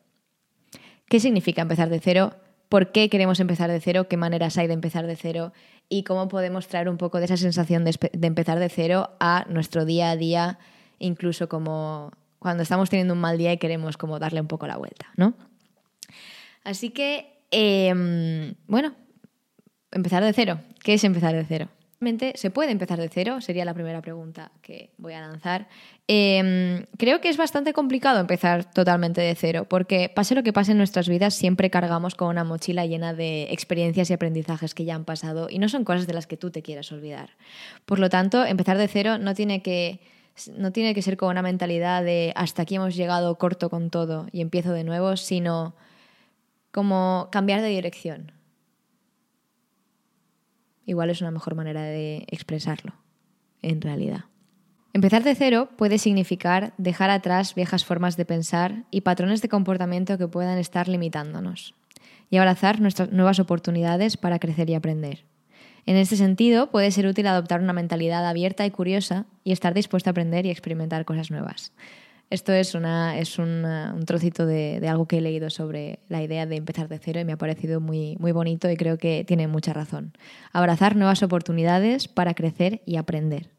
¿Qué 1.09 1.21
significa 1.21 1.63
empezar 1.63 1.89
de 1.89 2.01
cero? 2.01 2.35
¿Por 2.75 2.91
qué 2.91 3.09
queremos 3.09 3.39
empezar 3.39 3.71
de 3.71 3.79
cero? 3.79 4.09
¿Qué 4.09 4.17
maneras 4.17 4.59
hay 4.59 4.67
de 4.67 4.73
empezar 4.73 5.07
de 5.07 5.15
cero? 5.15 5.53
y 5.89 6.03
cómo 6.03 6.27
podemos 6.27 6.67
traer 6.67 6.89
un 6.89 6.97
poco 6.97 7.19
de 7.19 7.27
esa 7.27 7.37
sensación 7.37 7.85
de, 7.85 7.97
empezar 8.21 8.59
de 8.59 8.69
cero 8.69 9.11
a 9.21 9.47
nuestro 9.49 9.85
día 9.85 10.11
a 10.11 10.17
día, 10.17 10.59
incluso 10.99 11.49
como 11.49 12.11
cuando 12.41 12.65
estamos 12.65 12.91
teniendo 12.91 13.15
un 13.15 13.21
mal 13.21 13.39
día 13.39 13.53
y 13.53 13.59
queremos 13.59 13.97
como 13.97 14.19
darle 14.19 14.41
un 14.41 14.49
poco 14.49 14.67
la 14.67 14.77
vuelta, 14.77 15.07
¿no? 15.17 15.35
Así 16.65 16.91
que, 16.91 17.45
em, 17.53 18.57
bueno, 18.67 18.97
empezar 19.93 20.25
de 20.25 20.33
cero. 20.33 20.59
¿Qué 20.83 20.95
es 20.95 21.05
empezar 21.05 21.33
de 21.33 21.45
cero? 21.45 21.69
¿Se 22.35 22.51
puede 22.51 22.71
empezar 22.71 22.99
de 22.99 23.09
cero? 23.09 23.41
Sería 23.41 23.65
la 23.65 23.73
primera 23.73 24.03
pregunta 24.03 24.51
que 24.61 24.91
voy 24.99 25.15
a 25.15 25.21
lanzar. 25.21 25.69
Em, 26.07 26.85
creo 26.99 27.21
que 27.21 27.31
es 27.31 27.37
bastante 27.37 27.73
complicado 27.73 28.21
empezar 28.21 28.71
totalmente 28.71 29.21
de 29.23 29.35
cero, 29.35 29.67
porque 29.69 30.11
pase 30.15 30.35
lo 30.35 30.43
que 30.43 30.53
pase 30.53 30.73
en 30.73 30.79
nuestras 30.79 31.09
vidas, 31.09 31.35
siempre 31.35 31.71
cargamos 31.71 32.15
con 32.15 32.29
una 32.29 32.45
mochila 32.45 32.85
llena 32.85 33.15
de 33.15 33.45
experiencias 33.45 34.11
y 34.11 34.13
aprendizajes 34.13 34.75
que 34.75 34.85
ya 34.85 34.95
han 34.95 35.05
pasado 35.05 35.49
y 35.49 35.59
no 35.59 35.69
son 35.69 35.85
cosas 35.85 36.07
de 36.07 36.13
las 36.13 36.27
que 36.27 36.37
tú 36.37 36.51
te 36.51 36.63
quieras 36.63 36.93
olvidar. 36.93 37.31
Por 37.87 37.99
lo 37.99 38.11
tanto, 38.11 38.45
empezar 38.45 38.77
de 38.77 38.89
cero 38.89 39.17
no 39.17 39.35
tiene 39.35 39.63
que, 39.63 40.01
no 40.57 40.73
tiene 40.73 40.95
que 40.95 41.01
ser 41.01 41.17
con 41.17 41.31
una 41.31 41.43
mentalidad 41.43 42.05
de 42.05 42.33
hasta 42.37 42.63
aquí 42.63 42.75
hemos 42.75 42.95
llegado 42.95 43.39
corto 43.39 43.71
con 43.71 43.89
todo 43.89 44.27
y 44.31 44.43
empiezo 44.43 44.73
de 44.73 44.85
nuevo, 44.85 45.17
sino 45.17 45.75
como 46.71 47.29
cambiar 47.33 47.63
de 47.63 47.69
dirección 47.69 48.33
igual 50.87 51.11
es 51.11 51.21
una 51.21 51.31
mejor 51.31 51.55
manera 51.55 51.83
de 51.83 52.25
expresarlo, 52.29 52.95
en 53.63 53.81
realidad. 53.81 54.25
Empezar 54.93 55.25
de 55.25 55.35
cero 55.35 55.69
puede 55.77 55.99
significar 55.99 56.73
dejar 56.79 57.11
atrás 57.11 57.55
viejas 57.55 57.85
formas 57.85 58.17
de 58.17 58.25
pensar 58.25 58.85
y 58.93 59.01
patrones 59.01 59.43
de 59.43 59.49
comportamiento 59.49 60.19
que 60.19 60.29
puedan 60.29 60.59
estar 60.59 60.87
limitándonos 60.87 61.75
y 62.31 62.37
abrazar 62.37 62.81
nuestras 62.81 63.11
nuevas 63.11 63.41
oportunidades 63.41 64.17
para 64.17 64.39
crecer 64.39 64.71
y 64.71 64.75
aprender. 64.75 65.25
En 65.87 65.97
este 65.97 66.17
sentido, 66.17 66.71
puede 66.71 66.91
ser 66.91 67.07
útil 67.07 67.27
adoptar 67.27 67.61
una 67.61 67.73
mentalidad 67.73 68.27
abierta 68.27 68.65
y 68.65 68.71
curiosa 68.71 69.27
y 69.43 69.53
estar 69.53 69.75
dispuesto 69.75 70.11
a 70.11 70.13
aprender 70.13 70.47
y 70.47 70.51
experimentar 70.51 71.05
cosas 71.05 71.31
nuevas. 71.31 71.73
Esto 72.35 72.53
es, 72.53 72.75
una, 72.75 73.17
es 73.17 73.39
un 73.39 74.03
trocito 74.07 74.45
de, 74.45 74.85
algo 74.89 75.07
que 75.07 75.19
he 75.19 75.21
leído 75.21 75.51
sobre 75.51 76.01
la 76.09 76.21
idea 76.21 76.47
de 76.47 76.57
empezar 76.57 76.89
de 76.89 76.99
cero 76.99 77.21
y 77.21 77.25
me 77.25 77.33
ha 77.33 77.39
parecido 77.39 77.81
muy, 77.81 78.17
muy 78.19 78.33
bonito 78.33 78.69
y 78.69 78.77
creo 78.77 78.99
que 78.99 79.23
tiene 79.25 79.47
mucha 79.47 79.73
razón. 79.73 80.19
Abrazar 80.53 80.97
nuevas 80.97 81.23
oportunidades 81.23 82.09
para 82.09 82.35
crecer 82.35 82.83
y 82.87 82.97
aprender. 82.97 83.51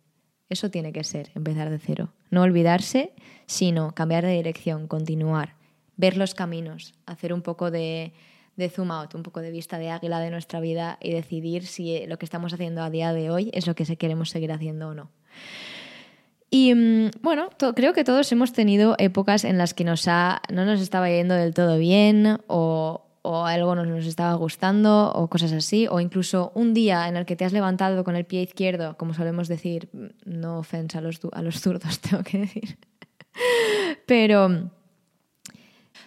Eso 0.50 0.72
tiene 0.72 0.92
que 0.92 1.06
ser, 1.06 1.32
empezar 1.36 1.70
de 1.70 1.80
cero. 1.80 2.10
No 2.32 2.42
olvidarse, 2.42 3.14
sino 3.46 3.96
cambiar 3.96 4.26
de 4.26 4.34
dirección, 4.34 4.88
continuar, 4.88 5.56
ver 5.96 6.18
los 6.18 6.36
caminos, 6.36 6.96
hacer 7.06 7.32
un 7.32 7.44
poco 7.44 7.72
de, 7.72 8.12
de 8.58 8.70
zoom 8.70 8.92
out, 8.92 9.16
un 9.16 9.24
poco 9.24 9.40
de 9.40 9.52
vista 9.52 9.78
de 9.78 9.90
águila 9.90 10.20
de 10.20 10.32
nuestra 10.32 10.60
vida 10.60 10.98
y 11.02 11.14
decidir 11.14 11.66
si 11.66 12.06
lo 12.08 12.20
que 12.20 12.26
estamos 12.26 12.52
haciendo 12.52 12.84
a 12.84 12.90
día 12.90 13.14
de 13.14 13.32
hoy 13.32 13.52
es 13.54 13.68
lo 13.68 13.74
que 13.74 13.86
queremos 13.96 14.32
seguir 14.32 14.52
haciendo 14.52 14.90
o 14.90 14.94
no. 14.94 15.12
Y 16.50 16.74
mm, 16.74 17.12
bueno, 17.22 17.50
creo 17.76 17.94
que 17.94 18.04
todos 18.04 18.32
hemos 18.32 18.54
tenido 18.54 18.96
épocas 18.98 19.44
en 19.44 19.58
las 19.58 19.74
que 19.74 19.84
nos 19.84 20.08
ha, 20.08 20.42
no 20.52 20.66
nos 20.66 20.82
estaba 20.82 21.10
yendo 21.10 21.36
del 21.36 21.54
todo 21.54 21.78
bien 21.78 22.40
o, 22.48 23.02
algo 23.24 23.74
no 23.74 23.86
nos 23.86 24.06
estaba 24.06 24.36
gustando 24.36 25.12
o 25.12 25.28
cosas 25.28 25.52
así, 25.52 25.88
o 25.90 26.00
incluso 26.00 26.52
un 26.54 26.76
día 26.76 27.08
en 27.08 27.18
el 27.18 27.26
que 27.26 27.36
te 27.36 27.44
has 27.44 27.54
levantado 27.54 28.04
con 28.04 28.16
el 28.16 28.24
pie 28.24 28.44
izquierdo, 28.44 28.98
como 28.98 29.16
solemos 29.16 29.48
decir, 29.48 29.90
mm, 29.92 30.06
no 30.26 30.60
ofensa 30.60 31.00
a 31.00 31.02
los, 31.02 31.20
a 31.32 31.42
los 31.42 31.60
zurdos, 31.60 32.00
tengo 32.02 32.24
que 32.24 32.40
decir. 32.40 32.78
Pero 34.06 34.50
mm, 34.50 34.70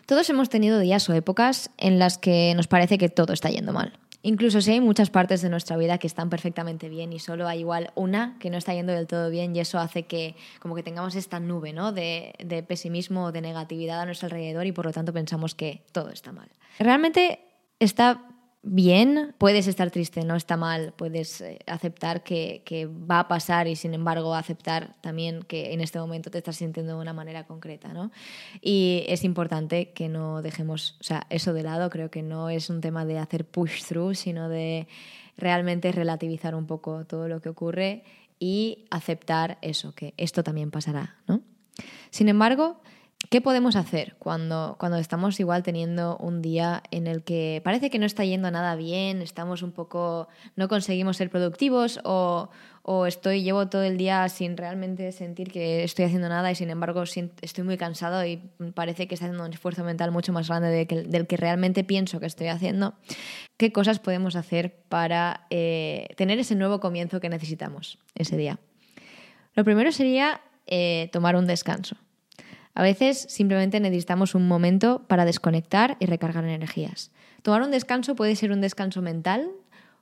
todos 0.07 0.31
hemos 0.31 0.49
tenido 0.49 0.79
días 0.79 1.09
o 1.11 1.13
épocas 1.13 1.71
en 1.77 1.99
las 1.99 2.19
que 2.19 2.55
nos 2.55 2.69
parece 2.69 2.99
que 2.99 3.09
todo 3.09 3.33
está 3.33 3.51
yendo 3.51 3.73
mal. 3.73 3.99
Incluso 4.23 4.61
si 4.61 4.73
hay 4.73 4.81
muchas 4.81 5.11
partes 5.11 5.43
de 5.43 5.49
nuestra 5.49 5.77
vida 5.77 5.99
que 5.99 6.07
están 6.07 6.29
perfectamente 6.29 6.89
bien 6.89 7.13
y 7.13 7.21
solo 7.21 7.47
hay 7.47 7.61
igual 7.61 7.93
una 7.95 8.37
que 8.41 8.51
no 8.51 8.59
está 8.59 8.75
yendo 8.75 8.93
del 8.93 9.07
todo 9.07 9.31
bien 9.31 9.55
y 9.55 9.61
eso 9.61 9.79
hace 9.79 10.05
que 10.05 10.35
como 10.59 10.75
que 10.75 10.83
tengamos 10.83 11.15
esta 11.15 11.39
nube 11.39 11.73
¿no? 11.73 11.93
de, 11.93 12.35
de 12.45 12.63
pesimismo 12.65 13.27
o 13.27 13.33
de 13.33 13.41
negatividad 13.41 14.01
a 14.01 14.07
nuestro 14.07 14.27
alrededor 14.27 14.67
y 14.67 14.73
por 14.73 14.87
lo 14.87 14.93
tanto 14.93 15.13
pensamos 15.13 15.55
que 15.55 15.83
todo 15.93 16.11
está 16.11 16.33
mal. 16.33 16.49
Realmente 16.81 17.41
está 17.79 18.23
bien, 18.63 19.35
puedes 19.39 19.67
estar 19.67 19.91
triste, 19.91 20.25
no 20.25 20.35
está 20.37 20.57
mal, 20.57 20.93
puedes 20.97 21.41
eh, 21.41 21.59
aceptar 21.67 22.23
que, 22.23 22.89
va 23.11 23.21
a 23.21 23.29
pasar 23.29 23.69
y 23.69 23.77
sin 23.77 23.95
embargo 23.95 24.35
aceptar 24.35 24.97
también 25.01 25.43
que 25.43 25.73
en 25.73 25.81
este 25.81 25.99
momento 25.99 26.31
te 26.31 26.39
estás 26.39 26.57
sintiendo 26.57 26.95
de 26.95 27.01
una 27.01 27.13
manera 27.13 27.47
concreta, 27.47 27.93
¿no? 27.93 28.11
Y 28.61 29.05
es 29.09 29.25
importante 29.25 29.93
que 29.93 30.09
no 30.09 30.43
dejemos, 30.43 30.97
o 31.01 31.05
sea, 31.05 31.27
eso 31.31 31.53
de 31.53 31.63
lado, 31.63 31.91
creo 31.91 32.11
que 32.11 32.23
no 32.23 32.51
es 32.51 32.71
un 32.71 32.81
tema 32.81 33.05
de 33.05 33.19
hacer 33.19 33.45
push 33.45 33.85
through, 33.85 34.15
sino 34.15 34.49
de 34.49 34.89
realmente 35.37 35.93
relativizar 35.93 36.55
un 36.55 36.67
poco 36.67 37.05
todo 37.07 37.29
lo 37.29 37.41
que 37.41 37.49
ocurre 37.49 38.05
y 38.41 38.87
aceptar 38.91 39.59
eso, 39.63 39.95
que 39.95 40.15
esto 40.17 40.43
también 40.43 40.71
pasará, 40.71 41.17
¿no? 41.27 41.43
Sin 42.11 42.29
embargo, 42.29 42.81
¿Qué 43.31 43.43
podemos 43.43 43.77
hacer 43.77 44.15
cuando, 44.19 44.77
cuando 44.79 44.97
estamos 44.97 45.39
igual 45.39 45.63
teniendo 45.63 46.17
un 46.17 46.41
día 46.41 46.83
en 46.91 47.07
el 47.07 47.23
que 47.25 47.61
parece 47.63 47.91
que 47.91 47.99
no 47.99 48.07
está 48.07 48.25
yendo 48.25 48.51
nada 48.51 48.75
bien, 48.75 49.21
estamos 49.21 49.63
un 49.63 49.73
poco, 49.73 50.29
no 50.57 50.69
conseguimos 50.69 51.19
ser 51.19 51.29
productivos 51.29 52.01
o, 52.05 52.49
o 52.83 53.05
estoy, 53.05 53.43
llevo 53.43 53.69
todo 53.69 53.83
el 53.83 53.99
día 53.99 54.27
sin 54.31 54.57
realmente 54.57 55.13
sentir 55.13 55.53
que 55.53 55.85
estoy 55.85 56.07
haciendo 56.07 56.31
nada 56.31 56.51
y 56.51 56.55
sin 56.55 56.71
embargo 56.71 57.03
estoy 57.03 57.65
muy 57.65 57.77
cansado 57.77 58.25
y 58.25 58.39
parece 58.73 59.07
que 59.09 59.15
estoy 59.15 59.27
haciendo 59.27 59.45
un 59.45 59.53
esfuerzo 59.53 59.85
mental 59.85 60.11
mucho 60.11 60.33
más 60.33 60.49
grande 60.49 60.87
del 60.87 61.27
que 61.27 61.37
realmente 61.37 61.85
pienso 61.85 62.21
que 62.21 62.27
estoy 62.27 62.47
haciendo? 62.47 62.95
¿Qué 63.59 63.73
cosas 63.73 63.99
podemos 63.99 64.37
hacer 64.37 64.75
para 64.89 65.47
eh, 65.51 66.07
tener 66.17 66.39
ese 66.39 66.55
nuevo 66.55 66.81
comienzo 66.81 67.21
que 67.21 67.29
necesitamos 67.29 67.99
ese 68.15 68.39
día? 68.39 68.59
Lo 69.55 69.65
primero 69.65 69.93
sería 69.93 70.41
eh, 70.67 71.11
tomar 71.13 71.37
un 71.37 71.47
descanso. 71.47 71.97
A 72.79 72.83
veces 72.83 73.27
simplemente 73.29 73.81
necesitamos 73.81 74.37
un 74.37 74.47
momento 74.47 75.03
para 75.09 75.25
desconectar 75.25 75.97
y 75.99 76.07
recargar 76.07 76.45
energías. 76.45 77.11
Tomar 77.43 77.63
un 77.63 77.73
descanso 77.73 78.15
puede 78.15 78.37
ser 78.37 78.53
un 78.53 78.61
descanso 78.61 79.03
mental 79.03 79.51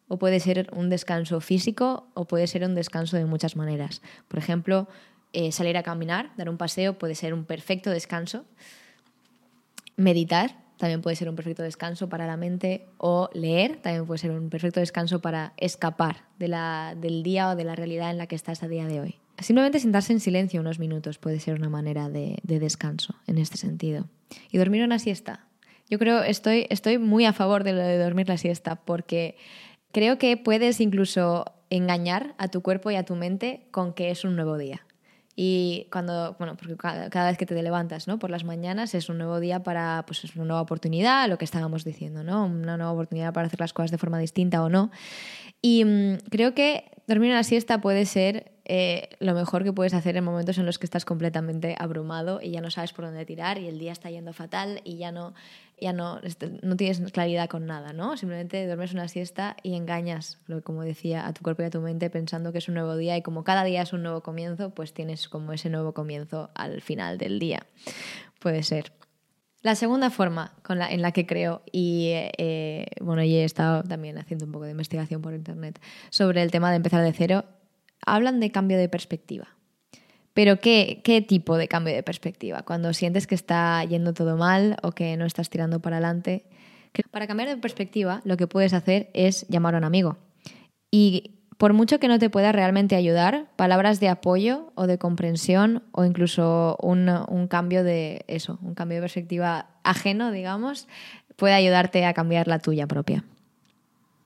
o 0.09 0.19
puede 0.19 0.41
ser 0.41 0.69
un 0.75 0.91
descanso 0.91 1.41
físico 1.41 2.07
o 2.13 2.27
puede 2.27 2.47
ser 2.47 2.65
un 2.65 2.75
descanso 2.75 3.17
de 3.17 3.25
muchas 3.25 3.57
maneras. 3.57 4.03
Por 4.29 4.39
ejemplo, 4.39 4.89
eh, 5.33 5.53
salir 5.53 5.79
a 5.79 5.83
caminar, 5.83 6.33
dar 6.37 6.51
un 6.51 6.59
paseo 6.59 6.99
puede 6.99 7.15
ser 7.15 7.33
un 7.33 7.47
perfecto 7.47 7.89
descanso. 7.89 8.45
Meditar 9.97 10.59
también 10.77 11.01
puede 11.01 11.17
ser 11.17 11.31
un 11.31 11.35
perfecto 11.35 11.63
descanso 11.63 12.11
para 12.11 12.27
la 12.27 12.37
mente 12.37 12.85
o 12.99 13.31
leer 13.33 13.77
también 13.81 14.05
puede 14.05 14.19
ser 14.19 14.33
un 14.33 14.51
perfecto 14.51 14.81
descanso 14.81 15.23
para 15.23 15.55
escapar 15.57 16.25
del 16.39 17.23
día 17.23 17.49
o 17.49 17.57
de 17.57 17.65
la 17.65 17.75
realidad 17.75 18.11
en 18.11 18.19
la 18.19 18.27
que 18.27 18.35
estás 18.37 18.63
a 18.63 18.69
día 18.69 18.85
de 18.85 19.01
hoy. 19.01 19.19
Simplemente 19.39 19.81
sentarse 19.81 20.13
en 20.13 20.21
silencio 20.21 20.61
unos 20.61 20.79
minutos 20.79 21.19
puede 21.19 21.41
ser 21.41 21.55
una 21.55 21.69
manera 21.69 22.09
de, 22.09 22.39
descanso 22.43 23.15
en 23.27 23.39
este 23.39 23.59
sentido. 23.59 24.09
Y 24.51 24.59
dormir 24.59 24.83
una 24.83 24.99
siesta. 24.99 25.47
Yo 25.89 25.99
creo, 25.99 26.23
estoy, 26.23 26.67
estoy 26.71 26.99
muy 26.99 27.27
a 27.27 27.33
favor 27.33 27.63
de 27.63 27.73
lo 27.73 27.81
de 27.81 27.99
dormir 27.99 28.29
la 28.29 28.39
siesta 28.39 28.77
porque 28.77 29.37
creo 29.93 30.19
que 30.19 30.37
puedes 30.37 30.81
incluso 30.81 31.45
engañar 31.71 32.35
a 32.39 32.49
tu 32.49 32.63
cuerpo 32.63 32.91
y 32.91 32.97
a 32.97 33.05
tu 33.05 33.15
mente 33.15 33.67
con 33.71 33.93
que 33.93 34.11
es 34.11 34.25
un 34.25 34.37
nuevo 34.37 34.57
día. 34.57 34.87
Y 35.39 35.87
cuando, 35.93 36.35
bueno, 36.39 36.57
porque 36.57 36.77
cada, 36.77 37.29
vez 37.29 37.37
que 37.37 37.45
te 37.45 37.63
levantas, 37.63 38.09
¿no? 38.09 38.19
Por 38.19 38.31
las 38.31 38.45
mañanas 38.45 38.95
es 38.95 39.11
un 39.11 39.19
nuevo 39.19 39.39
día 39.39 39.63
para, 39.63 40.03
pues 40.07 40.25
es 40.25 40.35
una 40.35 40.47
nueva 40.47 40.63
oportunidad, 40.63 41.29
lo 41.29 41.37
que 41.37 41.45
estábamos 41.45 41.85
diciendo, 41.85 42.25
¿no? 42.25 42.47
Una 42.47 42.79
nueva 42.79 42.93
oportunidad 42.93 43.35
para 43.35 43.47
hacer 43.47 43.61
las 43.61 43.75
cosas 43.75 43.91
de 43.91 43.99
forma 43.99 44.19
distinta 44.19 44.63
o 44.63 44.71
no. 44.71 44.91
Y 45.61 45.85
mm, 45.85 46.17
creo 46.31 46.55
que 46.55 46.91
dormir 47.07 47.33
una 47.33 47.45
siesta 47.45 47.83
puede 47.83 48.07
ser 48.07 48.56
eh, 48.69 49.11
lo 49.21 49.33
mejor 49.33 49.63
que 49.63 49.73
puedes 49.73 49.95
hacer 49.95 50.17
en 50.17 50.25
momentos 50.25 50.59
en 50.59 50.67
los 50.67 50.81
que 50.81 50.87
estás 50.87 51.05
completamente 51.05 51.77
abrumado 51.79 52.41
y 52.43 52.51
ya 52.51 52.61
no 52.61 52.73
sabes 52.73 52.93
por 52.93 53.05
dónde 53.05 53.25
tirar 53.25 53.59
y 53.59 53.69
el 53.69 53.79
día 53.79 53.93
está 53.93 54.11
yendo 54.11 54.33
fatal 54.33 54.81
y 54.83 54.97
ya 54.97 55.13
no, 55.13 55.35
ya 55.81 55.93
no, 55.93 56.19
este, 56.25 56.59
no 56.63 56.77
tienes 56.77 57.13
claridad 57.13 57.49
con 57.49 57.67
nada, 57.67 57.93
¿no? 57.93 58.17
Simplemente 58.17 58.67
duermes 58.67 58.93
una 58.93 59.07
siesta 59.07 59.57
y 59.63 59.77
engañas, 59.77 60.41
como 60.65 60.83
decía, 60.83 61.29
a 61.29 61.33
tu 61.33 61.43
cuerpo 61.43 61.63
y 61.63 61.67
a 61.67 61.71
tu 61.71 61.81
mente 61.81 62.11
pensando 62.11 62.51
que 62.51 62.59
es 62.59 62.67
un 62.67 62.75
nuevo 62.75 62.97
día 62.97 63.17
y 63.17 63.23
como 63.23 63.45
cada 63.45 63.63
día 63.63 63.83
es 63.83 63.93
un 63.93 64.03
nuevo 64.03 64.23
comienzo, 64.23 64.71
pues 64.71 64.93
tienes 64.93 65.29
como 65.29 65.53
ese 65.53 65.71
nuevo 65.71 65.95
comienzo 65.95 66.51
al 66.55 66.83
final 66.83 67.19
del 67.19 67.39
día. 67.39 67.67
Puede 68.41 68.65
ser. 68.65 68.93
La 69.63 69.75
segunda 69.75 70.11
forma 70.11 70.55
en 70.69 71.03
la 71.03 71.13
que 71.13 71.27
creo, 71.27 71.63
y 71.71 72.11
eh, 72.13 72.87
bueno, 73.01 73.23
y 73.23 73.35
he 73.35 73.45
estado 73.45 73.83
también 73.83 74.19
haciendo 74.19 74.45
un 74.45 74.53
poco 74.53 74.65
de 74.65 74.73
investigación 74.73 75.23
por 75.23 75.35
internet 75.35 75.81
sobre 76.11 76.43
el 76.43 76.51
tema 76.51 76.71
de 76.71 76.77
empezar 76.77 77.03
de 77.03 77.13
cero, 77.13 77.45
hablan 78.05 78.41
de 78.41 78.51
cambio 78.51 78.79
de 78.79 78.89
perspectiva. 78.89 79.49
Pero 80.35 80.61
¿qué, 80.61 81.01
¿qué 81.03 81.23
tipo 81.23 81.57
de 81.57 81.67
cambio 81.67 81.95
de 81.95 82.03
perspectiva? 82.03 82.63
Cuando 82.63 82.93
sientes 82.93 83.27
que 83.27 83.35
está 83.35 83.83
yendo 83.85 84.13
todo 84.13 84.37
mal 84.37 84.77
o 84.83 84.93
que 84.93 85.17
no 85.17 85.25
estás 85.25 85.49
tirando 85.49 85.81
para 85.81 85.97
adelante. 85.97 86.45
Para 87.11 87.27
cambiar 87.27 87.49
de 87.49 87.57
perspectiva, 87.57 88.21
lo 88.25 88.37
que 88.37 88.47
puedes 88.47 88.75
hacer 88.75 89.11
es 89.15 89.47
llamar 89.49 89.75
a 89.75 89.79
un 89.79 89.85
amigo. 89.85 90.19
Y 90.91 91.37
por 91.59 91.73
mucho 91.73 91.99
que 91.99 92.09
no 92.09 92.19
te 92.19 92.31
pueda 92.31 92.53
realmente 92.53 92.97
ayudar, 92.97 93.47
palabras 93.57 93.99
de 94.01 94.09
apoyo 94.09 94.73
o 94.75 94.87
de 94.87 94.99
comprensión 94.99 95.83
o 95.93 96.05
incluso 96.05 96.77
un, 96.83 97.09
un, 97.09 97.49
cambio 97.49 97.83
de 97.83 98.25
eso, 98.29 98.59
un 98.63 98.75
cambio 98.75 98.97
de 98.97 99.03
perspectiva 99.03 99.69
ajeno, 99.83 100.31
digamos, 100.33 100.87
puede 101.37 101.55
ayudarte 101.55 102.05
a 102.05 102.13
cambiar 102.13 102.47
la 102.47 102.59
tuya 102.59 102.87
propia. 102.87 103.25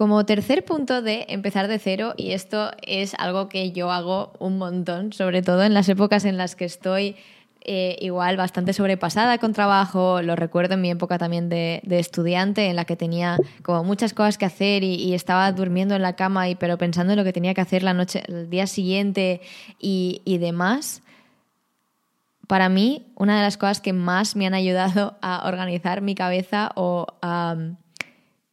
Como 0.01 0.25
tercer 0.25 0.65
punto 0.65 1.03
de 1.03 1.27
empezar 1.29 1.69
de 1.69 1.79
cero, 1.79 2.15
y 2.17 2.31
esto 2.31 2.71
es 2.81 3.13
algo 3.19 3.51
que 3.51 3.73
yo 3.73 3.93
hago 3.93 4.33
un 4.39 4.57
montón, 4.57 5.13
sobre 5.13 5.43
todo 5.43 5.63
en 5.63 5.75
las 5.75 5.91
épocas 5.91 6.25
en 6.25 6.39
las 6.39 6.57
que 6.57 6.65
estoy 6.65 7.17
eh, 7.61 7.99
igual 8.01 8.39
bastante 8.39 8.73
sobrepasada 8.73 9.37
con 9.37 9.53
trabajo, 9.53 10.23
lo 10.23 10.37
recuerdo 10.37 10.73
en 10.73 10.81
mi 10.81 10.91
época 10.91 11.19
también 11.19 11.51
de, 11.51 11.83
estudiante, 11.87 12.69
en 12.69 12.77
la 12.77 12.87
que 12.87 12.97
tenía 12.97 13.37
como 13.63 13.85
muchas 13.85 14.15
cosas 14.15 14.39
que 14.39 14.47
hacer 14.47 14.85
y, 14.85 15.13
estaba 15.13 15.53
durmiendo 15.53 15.95
en 15.95 16.01
la 16.01 16.17
cama, 16.17 16.49
y, 16.49 16.55
pero 16.55 16.79
pensando 16.79 17.13
en 17.13 17.19
lo 17.19 17.25
que 17.25 17.35
tenía 17.35 17.53
que 17.53 17.61
hacer 17.61 17.83
la 17.83 17.93
noche, 17.93 18.23
el 18.27 18.49
día 18.49 18.67
siguiente 18.67 19.43
y, 19.79 20.23
y 20.25 20.39
demás. 20.39 21.03
Para 22.47 22.71
mí, 22.71 23.13
una 23.17 23.37
de 23.37 23.43
las 23.43 23.59
cosas 23.59 23.83
que 23.83 23.93
más 23.93 24.35
me 24.35 24.47
han 24.47 24.55
ayudado 24.55 25.19
a 25.21 25.47
organizar 25.47 26.01
mi 26.01 26.15
cabeza 26.15 26.73
o 26.75 27.07
a, 27.21 27.55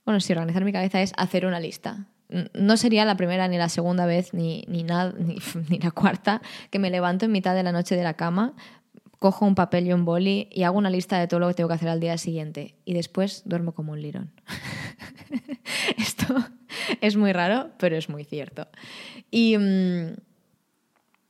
bueno, 0.07 0.21
sí, 0.21 0.31
organizar 0.31 0.63
mi 0.63 0.71
cabeza 0.71 1.01
es 1.01 1.11
hacer 1.17 1.45
una 1.45 1.59
lista. 1.59 2.07
No 2.53 2.77
sería 2.77 3.03
la 3.03 3.17
primera 3.17 3.49
ni 3.49 3.57
la 3.57 3.67
segunda 3.67 4.05
vez, 4.05 4.33
ni, 4.33 4.63
ni, 4.69 4.83
nada, 4.83 5.13
ni, 5.19 5.37
ni 5.67 5.79
la 5.79 5.91
cuarta, 5.91 6.41
que 6.71 6.79
me 6.79 6.89
levanto 6.89 7.25
en 7.25 7.33
mitad 7.33 7.53
de 7.55 7.63
la 7.63 7.73
noche 7.73 7.97
de 7.97 8.03
la 8.03 8.13
cama 8.13 8.55
cojo 9.19 9.45
un 9.45 9.55
papel 9.55 9.87
y 9.87 9.93
un 9.93 10.05
boli 10.05 10.47
y 10.51 10.63
hago 10.63 10.77
una 10.77 10.89
lista 10.89 11.19
de 11.19 11.27
todo 11.27 11.39
lo 11.39 11.47
que 11.47 11.55
tengo 11.55 11.67
que 11.67 11.75
hacer 11.75 11.89
al 11.89 11.99
día 11.99 12.17
siguiente 12.17 12.75
y 12.85 12.93
después 12.93 13.41
duermo 13.45 13.73
como 13.73 13.91
un 13.93 14.01
lirón. 14.01 14.31
Esto 15.97 16.35
es 17.01 17.17
muy 17.17 17.33
raro, 17.33 17.71
pero 17.79 17.97
es 17.97 18.09
muy 18.09 18.23
cierto. 18.23 18.67
Y 19.31 19.57
mm, 19.57 20.13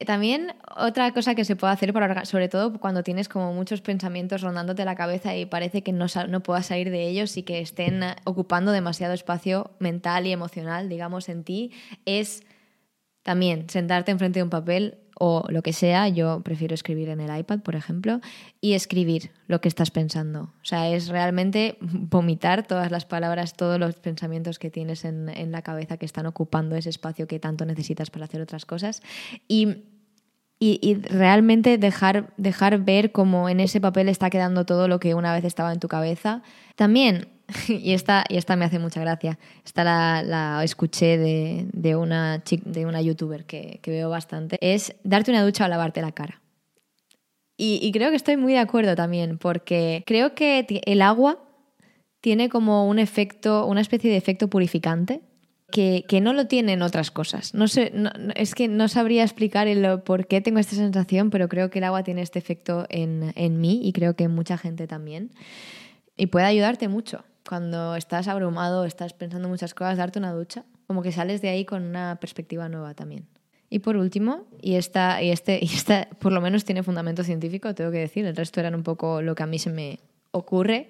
también 0.06 0.54
otra 0.76 1.12
cosa 1.12 1.34
que 1.34 1.44
se 1.44 1.56
puede 1.56 1.74
hacer, 1.74 1.92
para, 1.92 2.26
sobre 2.26 2.50
todo 2.50 2.80
cuando 2.80 3.02
tienes 3.02 3.28
como 3.28 3.54
muchos 3.54 3.82
pensamientos 3.82 4.42
rondándote 4.42 4.86
la 4.86 4.96
cabeza 4.96 5.36
y 5.36 5.46
parece 5.48 5.82
que 5.82 5.92
no, 5.92 6.06
no 6.30 6.44
puedas 6.44 6.68
salir 6.68 6.92
de 6.92 7.08
ellos 7.08 7.36
y 7.38 7.44
que 7.44 7.60
estén 7.60 8.02
ocupando 8.24 8.72
demasiado 8.72 9.14
espacio 9.14 9.72
mental 9.80 10.28
y 10.28 10.32
emocional, 10.32 10.88
digamos, 10.88 11.30
en 11.30 11.44
ti, 11.44 11.72
es 12.06 12.44
también 13.24 13.70
sentarte 13.70 14.12
enfrente 14.12 14.40
de 14.40 14.44
un 14.44 14.52
papel 14.52 15.00
o 15.20 15.46
lo 15.50 15.62
que 15.62 15.74
sea, 15.74 16.08
yo 16.08 16.42
prefiero 16.42 16.74
escribir 16.74 17.10
en 17.10 17.20
el 17.20 17.38
iPad, 17.38 17.60
por 17.60 17.76
ejemplo, 17.76 18.22
y 18.62 18.74
escribir 18.74 19.32
lo 19.48 19.62
que 19.62 19.68
estás 19.68 19.92
pensando. 19.92 20.54
O 20.62 20.66
sea, 20.66 20.90
es 20.90 21.08
realmente 21.08 21.78
vomitar 21.82 22.66
todas 22.66 22.92
las 22.92 23.06
palabras, 23.06 23.56
todos 23.56 23.80
los 23.80 23.96
pensamientos 23.96 24.60
que 24.60 24.70
tienes 24.70 25.06
en, 25.06 25.30
en 25.30 25.52
la 25.52 25.62
cabeza 25.62 25.98
que 25.98 26.06
están 26.06 26.26
ocupando 26.26 26.76
ese 26.76 26.90
espacio 26.90 27.28
que 27.28 27.40
tanto 27.40 27.66
necesitas 27.66 28.10
para 28.10 28.26
hacer 28.26 28.42
otras 28.42 28.66
cosas. 28.66 29.02
Y 29.48 29.84
y, 30.60 30.96
realmente 30.96 31.78
dejar, 31.78 32.34
dejar 32.38 32.80
ver 32.80 33.12
cómo 33.12 33.48
en 33.48 33.60
ese 33.60 33.80
papel 33.80 34.10
está 34.10 34.32
quedando 34.32 34.66
todo 34.66 34.88
lo 34.88 35.00
que 35.00 35.14
una 35.14 35.32
vez 35.32 35.44
estaba 35.44 35.72
en 35.72 35.80
tu 35.80 35.88
cabeza. 35.88 36.42
También 36.76 37.28
y 37.68 37.94
esta, 37.94 38.26
y 38.30 38.38
esta 38.38 38.56
me 38.56 38.66
hace 38.66 38.80
mucha 38.80 39.00
gracia. 39.00 39.40
Esta 39.66 39.84
la, 39.84 40.62
escuché 40.64 41.18
de, 41.18 41.68
de, 41.72 41.96
una, 41.96 42.44
de 42.66 42.86
una 42.86 43.02
youtuber 43.02 43.46
que, 43.46 43.80
que, 43.82 43.92
veo 43.92 44.10
bastante. 44.10 44.58
Es 44.62 44.96
darte 45.04 45.32
una 45.32 45.44
ducha 45.44 45.66
o 45.66 45.68
lavarte 45.68 46.02
la 46.02 46.12
cara. 46.12 46.42
Y, 47.56 47.80
y, 47.82 47.92
creo 47.92 48.12
que 48.12 48.16
estoy 48.16 48.38
muy 48.38 48.54
de 48.54 48.60
acuerdo 48.60 48.96
también, 48.96 49.38
porque 49.40 50.04
creo 50.06 50.36
que 50.36 50.68
el 50.86 51.02
agua 51.02 51.40
tiene 52.22 52.50
como 52.50 52.88
un 52.88 53.00
efecto, 53.00 53.66
una 53.66 53.82
especie 53.82 54.12
de 54.12 54.18
efecto 54.18 54.50
purificante. 54.50 55.22
Que, 55.70 56.06
que 56.08 56.22
no 56.22 56.32
lo 56.32 56.48
tienen 56.48 56.82
otras 56.82 57.12
cosas. 57.12 57.54
No 57.54 57.68
sé, 57.68 57.92
es 58.36 58.56
que 58.56 58.70
no 58.70 58.88
sabría 58.88 59.24
explicar 59.24 59.68
el, 59.68 60.00
por 60.00 60.26
qué 60.26 60.40
tengo 60.40 60.60
esta 60.60 60.78
sensación, 60.78 61.30
pero 61.30 61.50
creo 61.50 61.70
que 61.70 61.80
el 61.80 61.84
agua 61.84 62.04
tiene 62.04 62.22
este 62.22 62.40
efecto 62.40 62.86
en, 62.88 63.34
en 63.36 63.60
mí 63.60 63.82
y 63.84 63.92
creo 63.92 64.16
que 64.16 64.30
mucha 64.30 64.58
gente 64.58 64.88
también. 64.88 65.30
Y 66.16 66.28
puede 66.28 66.46
ayudarte 66.46 66.88
mucho 66.88 67.26
cuando 67.48 67.96
estás 67.96 68.28
abrumado, 68.28 68.86
estás 68.86 69.14
pensando 69.14 69.48
muchas 69.48 69.74
cosas, 69.74 69.98
darte 69.98 70.20
una 70.20 70.34
ducha, 70.34 70.66
como 70.86 71.02
que 71.02 71.12
sales 71.12 71.42
de 71.42 71.50
ahí 71.50 71.66
con 71.66 71.84
una 71.84 72.18
perspectiva 72.20 72.70
nueva 72.70 72.94
también. 72.94 73.28
Y 73.70 73.80
por 73.80 73.98
último, 73.98 74.46
y 74.62 74.76
esta, 74.76 75.22
y 75.22 75.32
este, 75.32 75.60
y 75.62 75.66
esta 75.66 76.08
por 76.20 76.32
lo 76.32 76.42
menos 76.42 76.66
tiene 76.66 76.84
fundamento 76.84 77.24
científico, 77.24 77.74
tengo 77.74 77.92
que 77.92 78.00
decir, 78.00 78.26
el 78.26 78.36
resto 78.36 78.60
eran 78.60 78.76
un 78.76 78.84
poco 78.84 79.22
lo 79.22 79.36
que 79.36 79.44
a 79.44 79.48
mí 79.48 79.60
se 79.60 79.70
me 79.70 80.00
ocurre, 80.32 80.88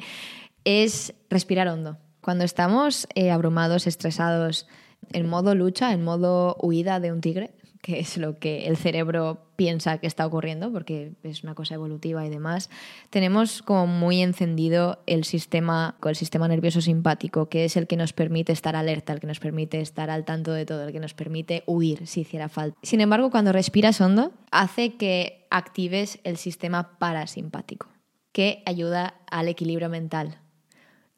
es 0.64 1.14
respirar 1.30 1.68
hondo. 1.68 1.98
Cuando 2.22 2.44
estamos 2.44 3.08
eh, 3.16 3.32
abrumados, 3.32 3.88
estresados, 3.88 4.68
en 5.14 5.28
modo 5.30 5.56
lucha, 5.56 5.94
en 5.94 6.04
modo 6.04 6.58
huida 6.62 7.00
de 7.00 7.12
un 7.12 7.22
tigre, 7.22 7.52
que 7.88 8.02
es 8.02 8.18
lo 8.18 8.38
que 8.38 8.68
el 8.68 8.76
cerebro 8.76 9.46
piensa 9.56 10.00
que 10.00 10.08
está 10.08 10.26
ocurriendo, 10.26 10.74
porque 10.74 11.14
es 11.24 11.44
una 11.44 11.56
cosa 11.56 11.76
evolutiva 11.76 12.26
y 12.26 12.30
demás, 12.30 12.70
tenemos 13.10 13.62
como 13.62 13.88
muy 13.88 14.22
encendido 14.22 15.00
el 15.06 15.24
sistema, 15.24 15.96
el 16.04 16.18
sistema 16.18 16.50
nervioso 16.50 16.82
simpático, 16.82 17.48
que 17.48 17.64
es 17.64 17.78
el 17.78 17.88
que 17.88 17.96
nos 17.96 18.12
permite 18.12 18.52
estar 18.52 18.76
alerta, 18.76 19.14
el 19.14 19.22
que 19.22 19.28
nos 19.28 19.40
permite 19.40 19.80
estar 19.80 20.10
al 20.10 20.26
tanto 20.26 20.52
de 20.52 20.66
todo, 20.66 20.84
el 20.84 20.92
que 20.92 21.00
nos 21.00 21.14
permite 21.14 21.64
huir 21.66 22.08
si 22.08 22.22
hiciera 22.22 22.50
falta. 22.50 22.78
Sin 22.84 23.00
embargo, 23.00 23.32
cuando 23.32 23.54
respiras 23.54 24.02
hondo, 24.02 24.34
hace 24.52 24.98
que 24.98 25.48
actives 25.50 26.20
el 26.26 26.36
sistema 26.36 27.00
parasimpático, 27.00 27.88
que 28.34 28.64
ayuda 28.66 29.16
al 29.32 29.48
equilibrio 29.48 29.88
mental. 29.88 30.42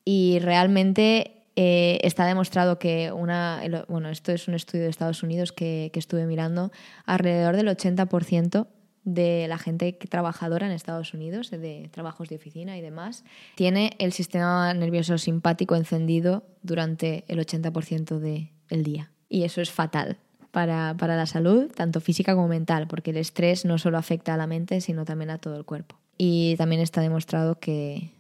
Y 0.06 0.38
realmente 0.38 1.39
eh, 1.62 2.00
está 2.04 2.26
demostrado 2.26 2.80
que 2.80 3.12
una, 3.12 3.62
bueno, 3.90 4.08
esto 4.08 4.32
es 4.32 4.48
un 4.48 4.54
estudio 4.54 4.86
de 4.86 4.90
Estados 4.90 5.24
Unidos 5.24 5.52
que, 5.52 5.90
que 5.92 6.00
estuve 6.00 6.26
mirando, 6.26 6.72
alrededor 7.06 7.58
del 7.58 7.68
80% 7.68 8.68
de 9.04 9.46
la 9.50 9.58
gente 9.58 9.92
trabajadora 9.92 10.68
en 10.68 10.72
Estados 10.72 11.14
Unidos, 11.14 11.52
de 11.52 11.90
trabajos 11.92 12.30
de 12.30 12.38
oficina 12.38 12.78
y 12.78 12.82
demás, 12.82 13.26
tiene 13.56 13.92
el 14.00 14.14
sistema 14.14 14.74
nervioso 14.74 15.18
simpático 15.18 15.76
encendido 15.76 16.46
durante 16.62 17.26
el 17.28 17.40
80% 17.40 18.20
del 18.20 18.84
día. 18.84 19.12
Y 19.28 19.44
eso 19.44 19.60
es 19.60 19.70
fatal 19.70 20.18
para, 20.52 20.96
para, 20.98 21.18
la 21.18 21.26
salud, 21.26 21.70
tanto 21.76 22.00
física 22.00 22.36
como 22.36 22.48
mental, 22.48 22.88
porque 22.88 23.12
el 23.12 23.18
estrés 23.18 23.66
no 23.66 23.78
solo 23.78 23.98
afecta 23.98 24.34
a 24.34 24.38
la 24.38 24.48
mente, 24.48 24.80
sino 24.80 25.04
también 25.04 25.30
a 25.30 25.40
todo 25.40 25.58
el 25.58 25.66
cuerpo. 25.66 26.00
Y 26.18 26.56
también 26.56 26.80
está 26.80 27.02
demostrado 27.02 27.60
que... 27.60 28.14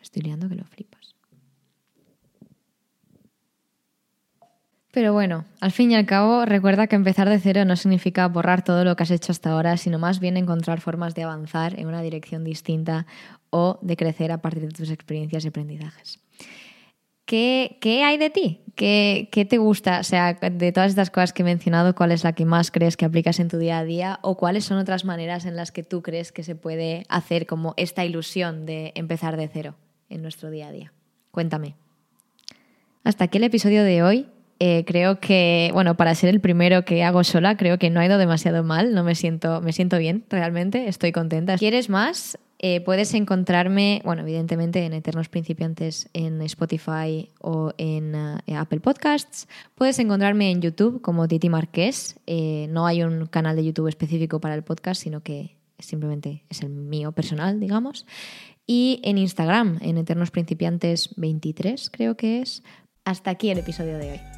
estoy 0.00 0.22
liando 0.22 0.48
que 0.48 0.54
lo 0.54 0.64
flipas. 0.64 0.97
Pero 4.98 5.12
bueno, 5.12 5.44
al 5.60 5.70
fin 5.70 5.92
y 5.92 5.94
al 5.94 6.06
cabo, 6.06 6.44
recuerda 6.44 6.88
que 6.88 6.96
empezar 6.96 7.28
de 7.28 7.38
cero 7.38 7.64
no 7.64 7.76
significa 7.76 8.26
borrar 8.26 8.64
todo 8.64 8.82
lo 8.82 8.96
que 8.96 9.04
has 9.04 9.12
hecho 9.12 9.30
hasta 9.30 9.52
ahora, 9.52 9.76
sino 9.76 9.96
más 10.00 10.18
bien 10.18 10.36
encontrar 10.36 10.80
formas 10.80 11.14
de 11.14 11.22
avanzar 11.22 11.78
en 11.78 11.86
una 11.86 12.02
dirección 12.02 12.42
distinta 12.42 13.06
o 13.50 13.78
de 13.80 13.96
crecer 13.96 14.32
a 14.32 14.38
partir 14.38 14.62
de 14.62 14.72
tus 14.72 14.90
experiencias 14.90 15.44
y 15.44 15.48
aprendizajes. 15.48 16.18
¿Qué, 17.26 17.78
hay 18.04 18.18
de 18.18 18.30
ti? 18.30 18.62
¿Qué, 18.74 19.28
¿Qué, 19.30 19.44
te 19.44 19.58
gusta? 19.58 20.00
O 20.00 20.02
sea, 20.02 20.34
de 20.34 20.72
todas 20.72 20.90
estas 20.90 21.10
cosas 21.10 21.32
que 21.32 21.42
he 21.42 21.44
mencionado, 21.44 21.94
¿cuál 21.94 22.10
es 22.10 22.24
la 22.24 22.32
que 22.32 22.44
más 22.44 22.72
crees 22.72 22.96
que 22.96 23.04
aplicas 23.04 23.38
en 23.38 23.46
tu 23.46 23.58
día 23.58 23.78
a 23.78 23.84
día? 23.84 24.18
¿O 24.22 24.36
cuáles 24.36 24.64
son 24.64 24.78
otras 24.78 25.04
maneras 25.04 25.44
en 25.44 25.54
las 25.54 25.70
que 25.70 25.84
tú 25.84 26.02
crees 26.02 26.32
que 26.32 26.42
se 26.42 26.56
puede 26.56 27.04
hacer 27.08 27.46
como 27.46 27.72
esta 27.76 28.04
ilusión 28.04 28.66
de 28.66 28.90
empezar 28.96 29.36
de 29.36 29.46
cero 29.46 29.76
en 30.08 30.22
nuestro 30.22 30.50
día 30.50 30.66
a 30.66 30.72
día? 30.72 30.92
Cuéntame. 31.30 31.76
Hasta 33.04 33.22
aquí 33.22 33.38
el 33.38 33.44
episodio 33.44 33.84
de 33.84 34.02
hoy. 34.02 34.26
Eh, 34.60 34.84
creo 34.86 35.20
que, 35.20 35.70
bueno, 35.72 35.96
para 35.96 36.14
ser 36.14 36.30
el 36.30 36.40
primero 36.40 36.84
que 36.84 37.04
hago 37.04 37.22
sola, 37.22 37.56
creo 37.56 37.78
que 37.78 37.90
no 37.90 38.00
ha 38.00 38.06
ido 38.06 38.18
demasiado 38.18 38.64
mal, 38.64 38.92
no 38.92 39.04
me 39.04 39.14
siento, 39.14 39.60
me 39.60 39.72
siento 39.72 39.98
bien, 39.98 40.24
realmente, 40.28 40.88
estoy 40.88 41.12
contenta. 41.12 41.56
¿Quieres 41.56 41.88
más? 41.88 42.38
Eh, 42.58 42.80
puedes 42.80 43.14
encontrarme, 43.14 44.02
bueno, 44.04 44.22
evidentemente 44.22 44.84
en 44.84 44.92
Eternos 44.92 45.28
Principiantes 45.28 46.08
en 46.12 46.42
Spotify 46.42 47.28
o 47.40 47.72
en 47.78 48.16
eh, 48.16 48.56
Apple 48.56 48.80
Podcasts. 48.80 49.46
Puedes 49.76 50.00
encontrarme 50.00 50.50
en 50.50 50.60
YouTube 50.60 51.00
como 51.00 51.28
Titi 51.28 51.48
Marqués. 51.48 52.18
No 52.26 52.86
hay 52.86 53.04
un 53.04 53.26
canal 53.26 53.54
de 53.54 53.64
YouTube 53.64 53.86
específico 53.86 54.40
para 54.40 54.56
el 54.56 54.64
podcast, 54.64 55.00
sino 55.00 55.22
que 55.22 55.56
simplemente 55.78 56.42
es 56.48 56.62
el 56.62 56.70
mío 56.70 57.12
personal, 57.12 57.60
digamos. 57.60 58.06
Y 58.66 59.00
en 59.04 59.18
Instagram, 59.18 59.78
en 59.80 59.96
Eternos 59.96 60.32
Principiantes 60.32 61.10
23, 61.16 61.90
creo 61.90 62.16
que 62.16 62.42
es. 62.42 62.64
Hasta 63.04 63.30
aquí 63.30 63.50
el 63.50 63.58
episodio 63.58 63.96
de 63.98 64.10
hoy. 64.10 64.37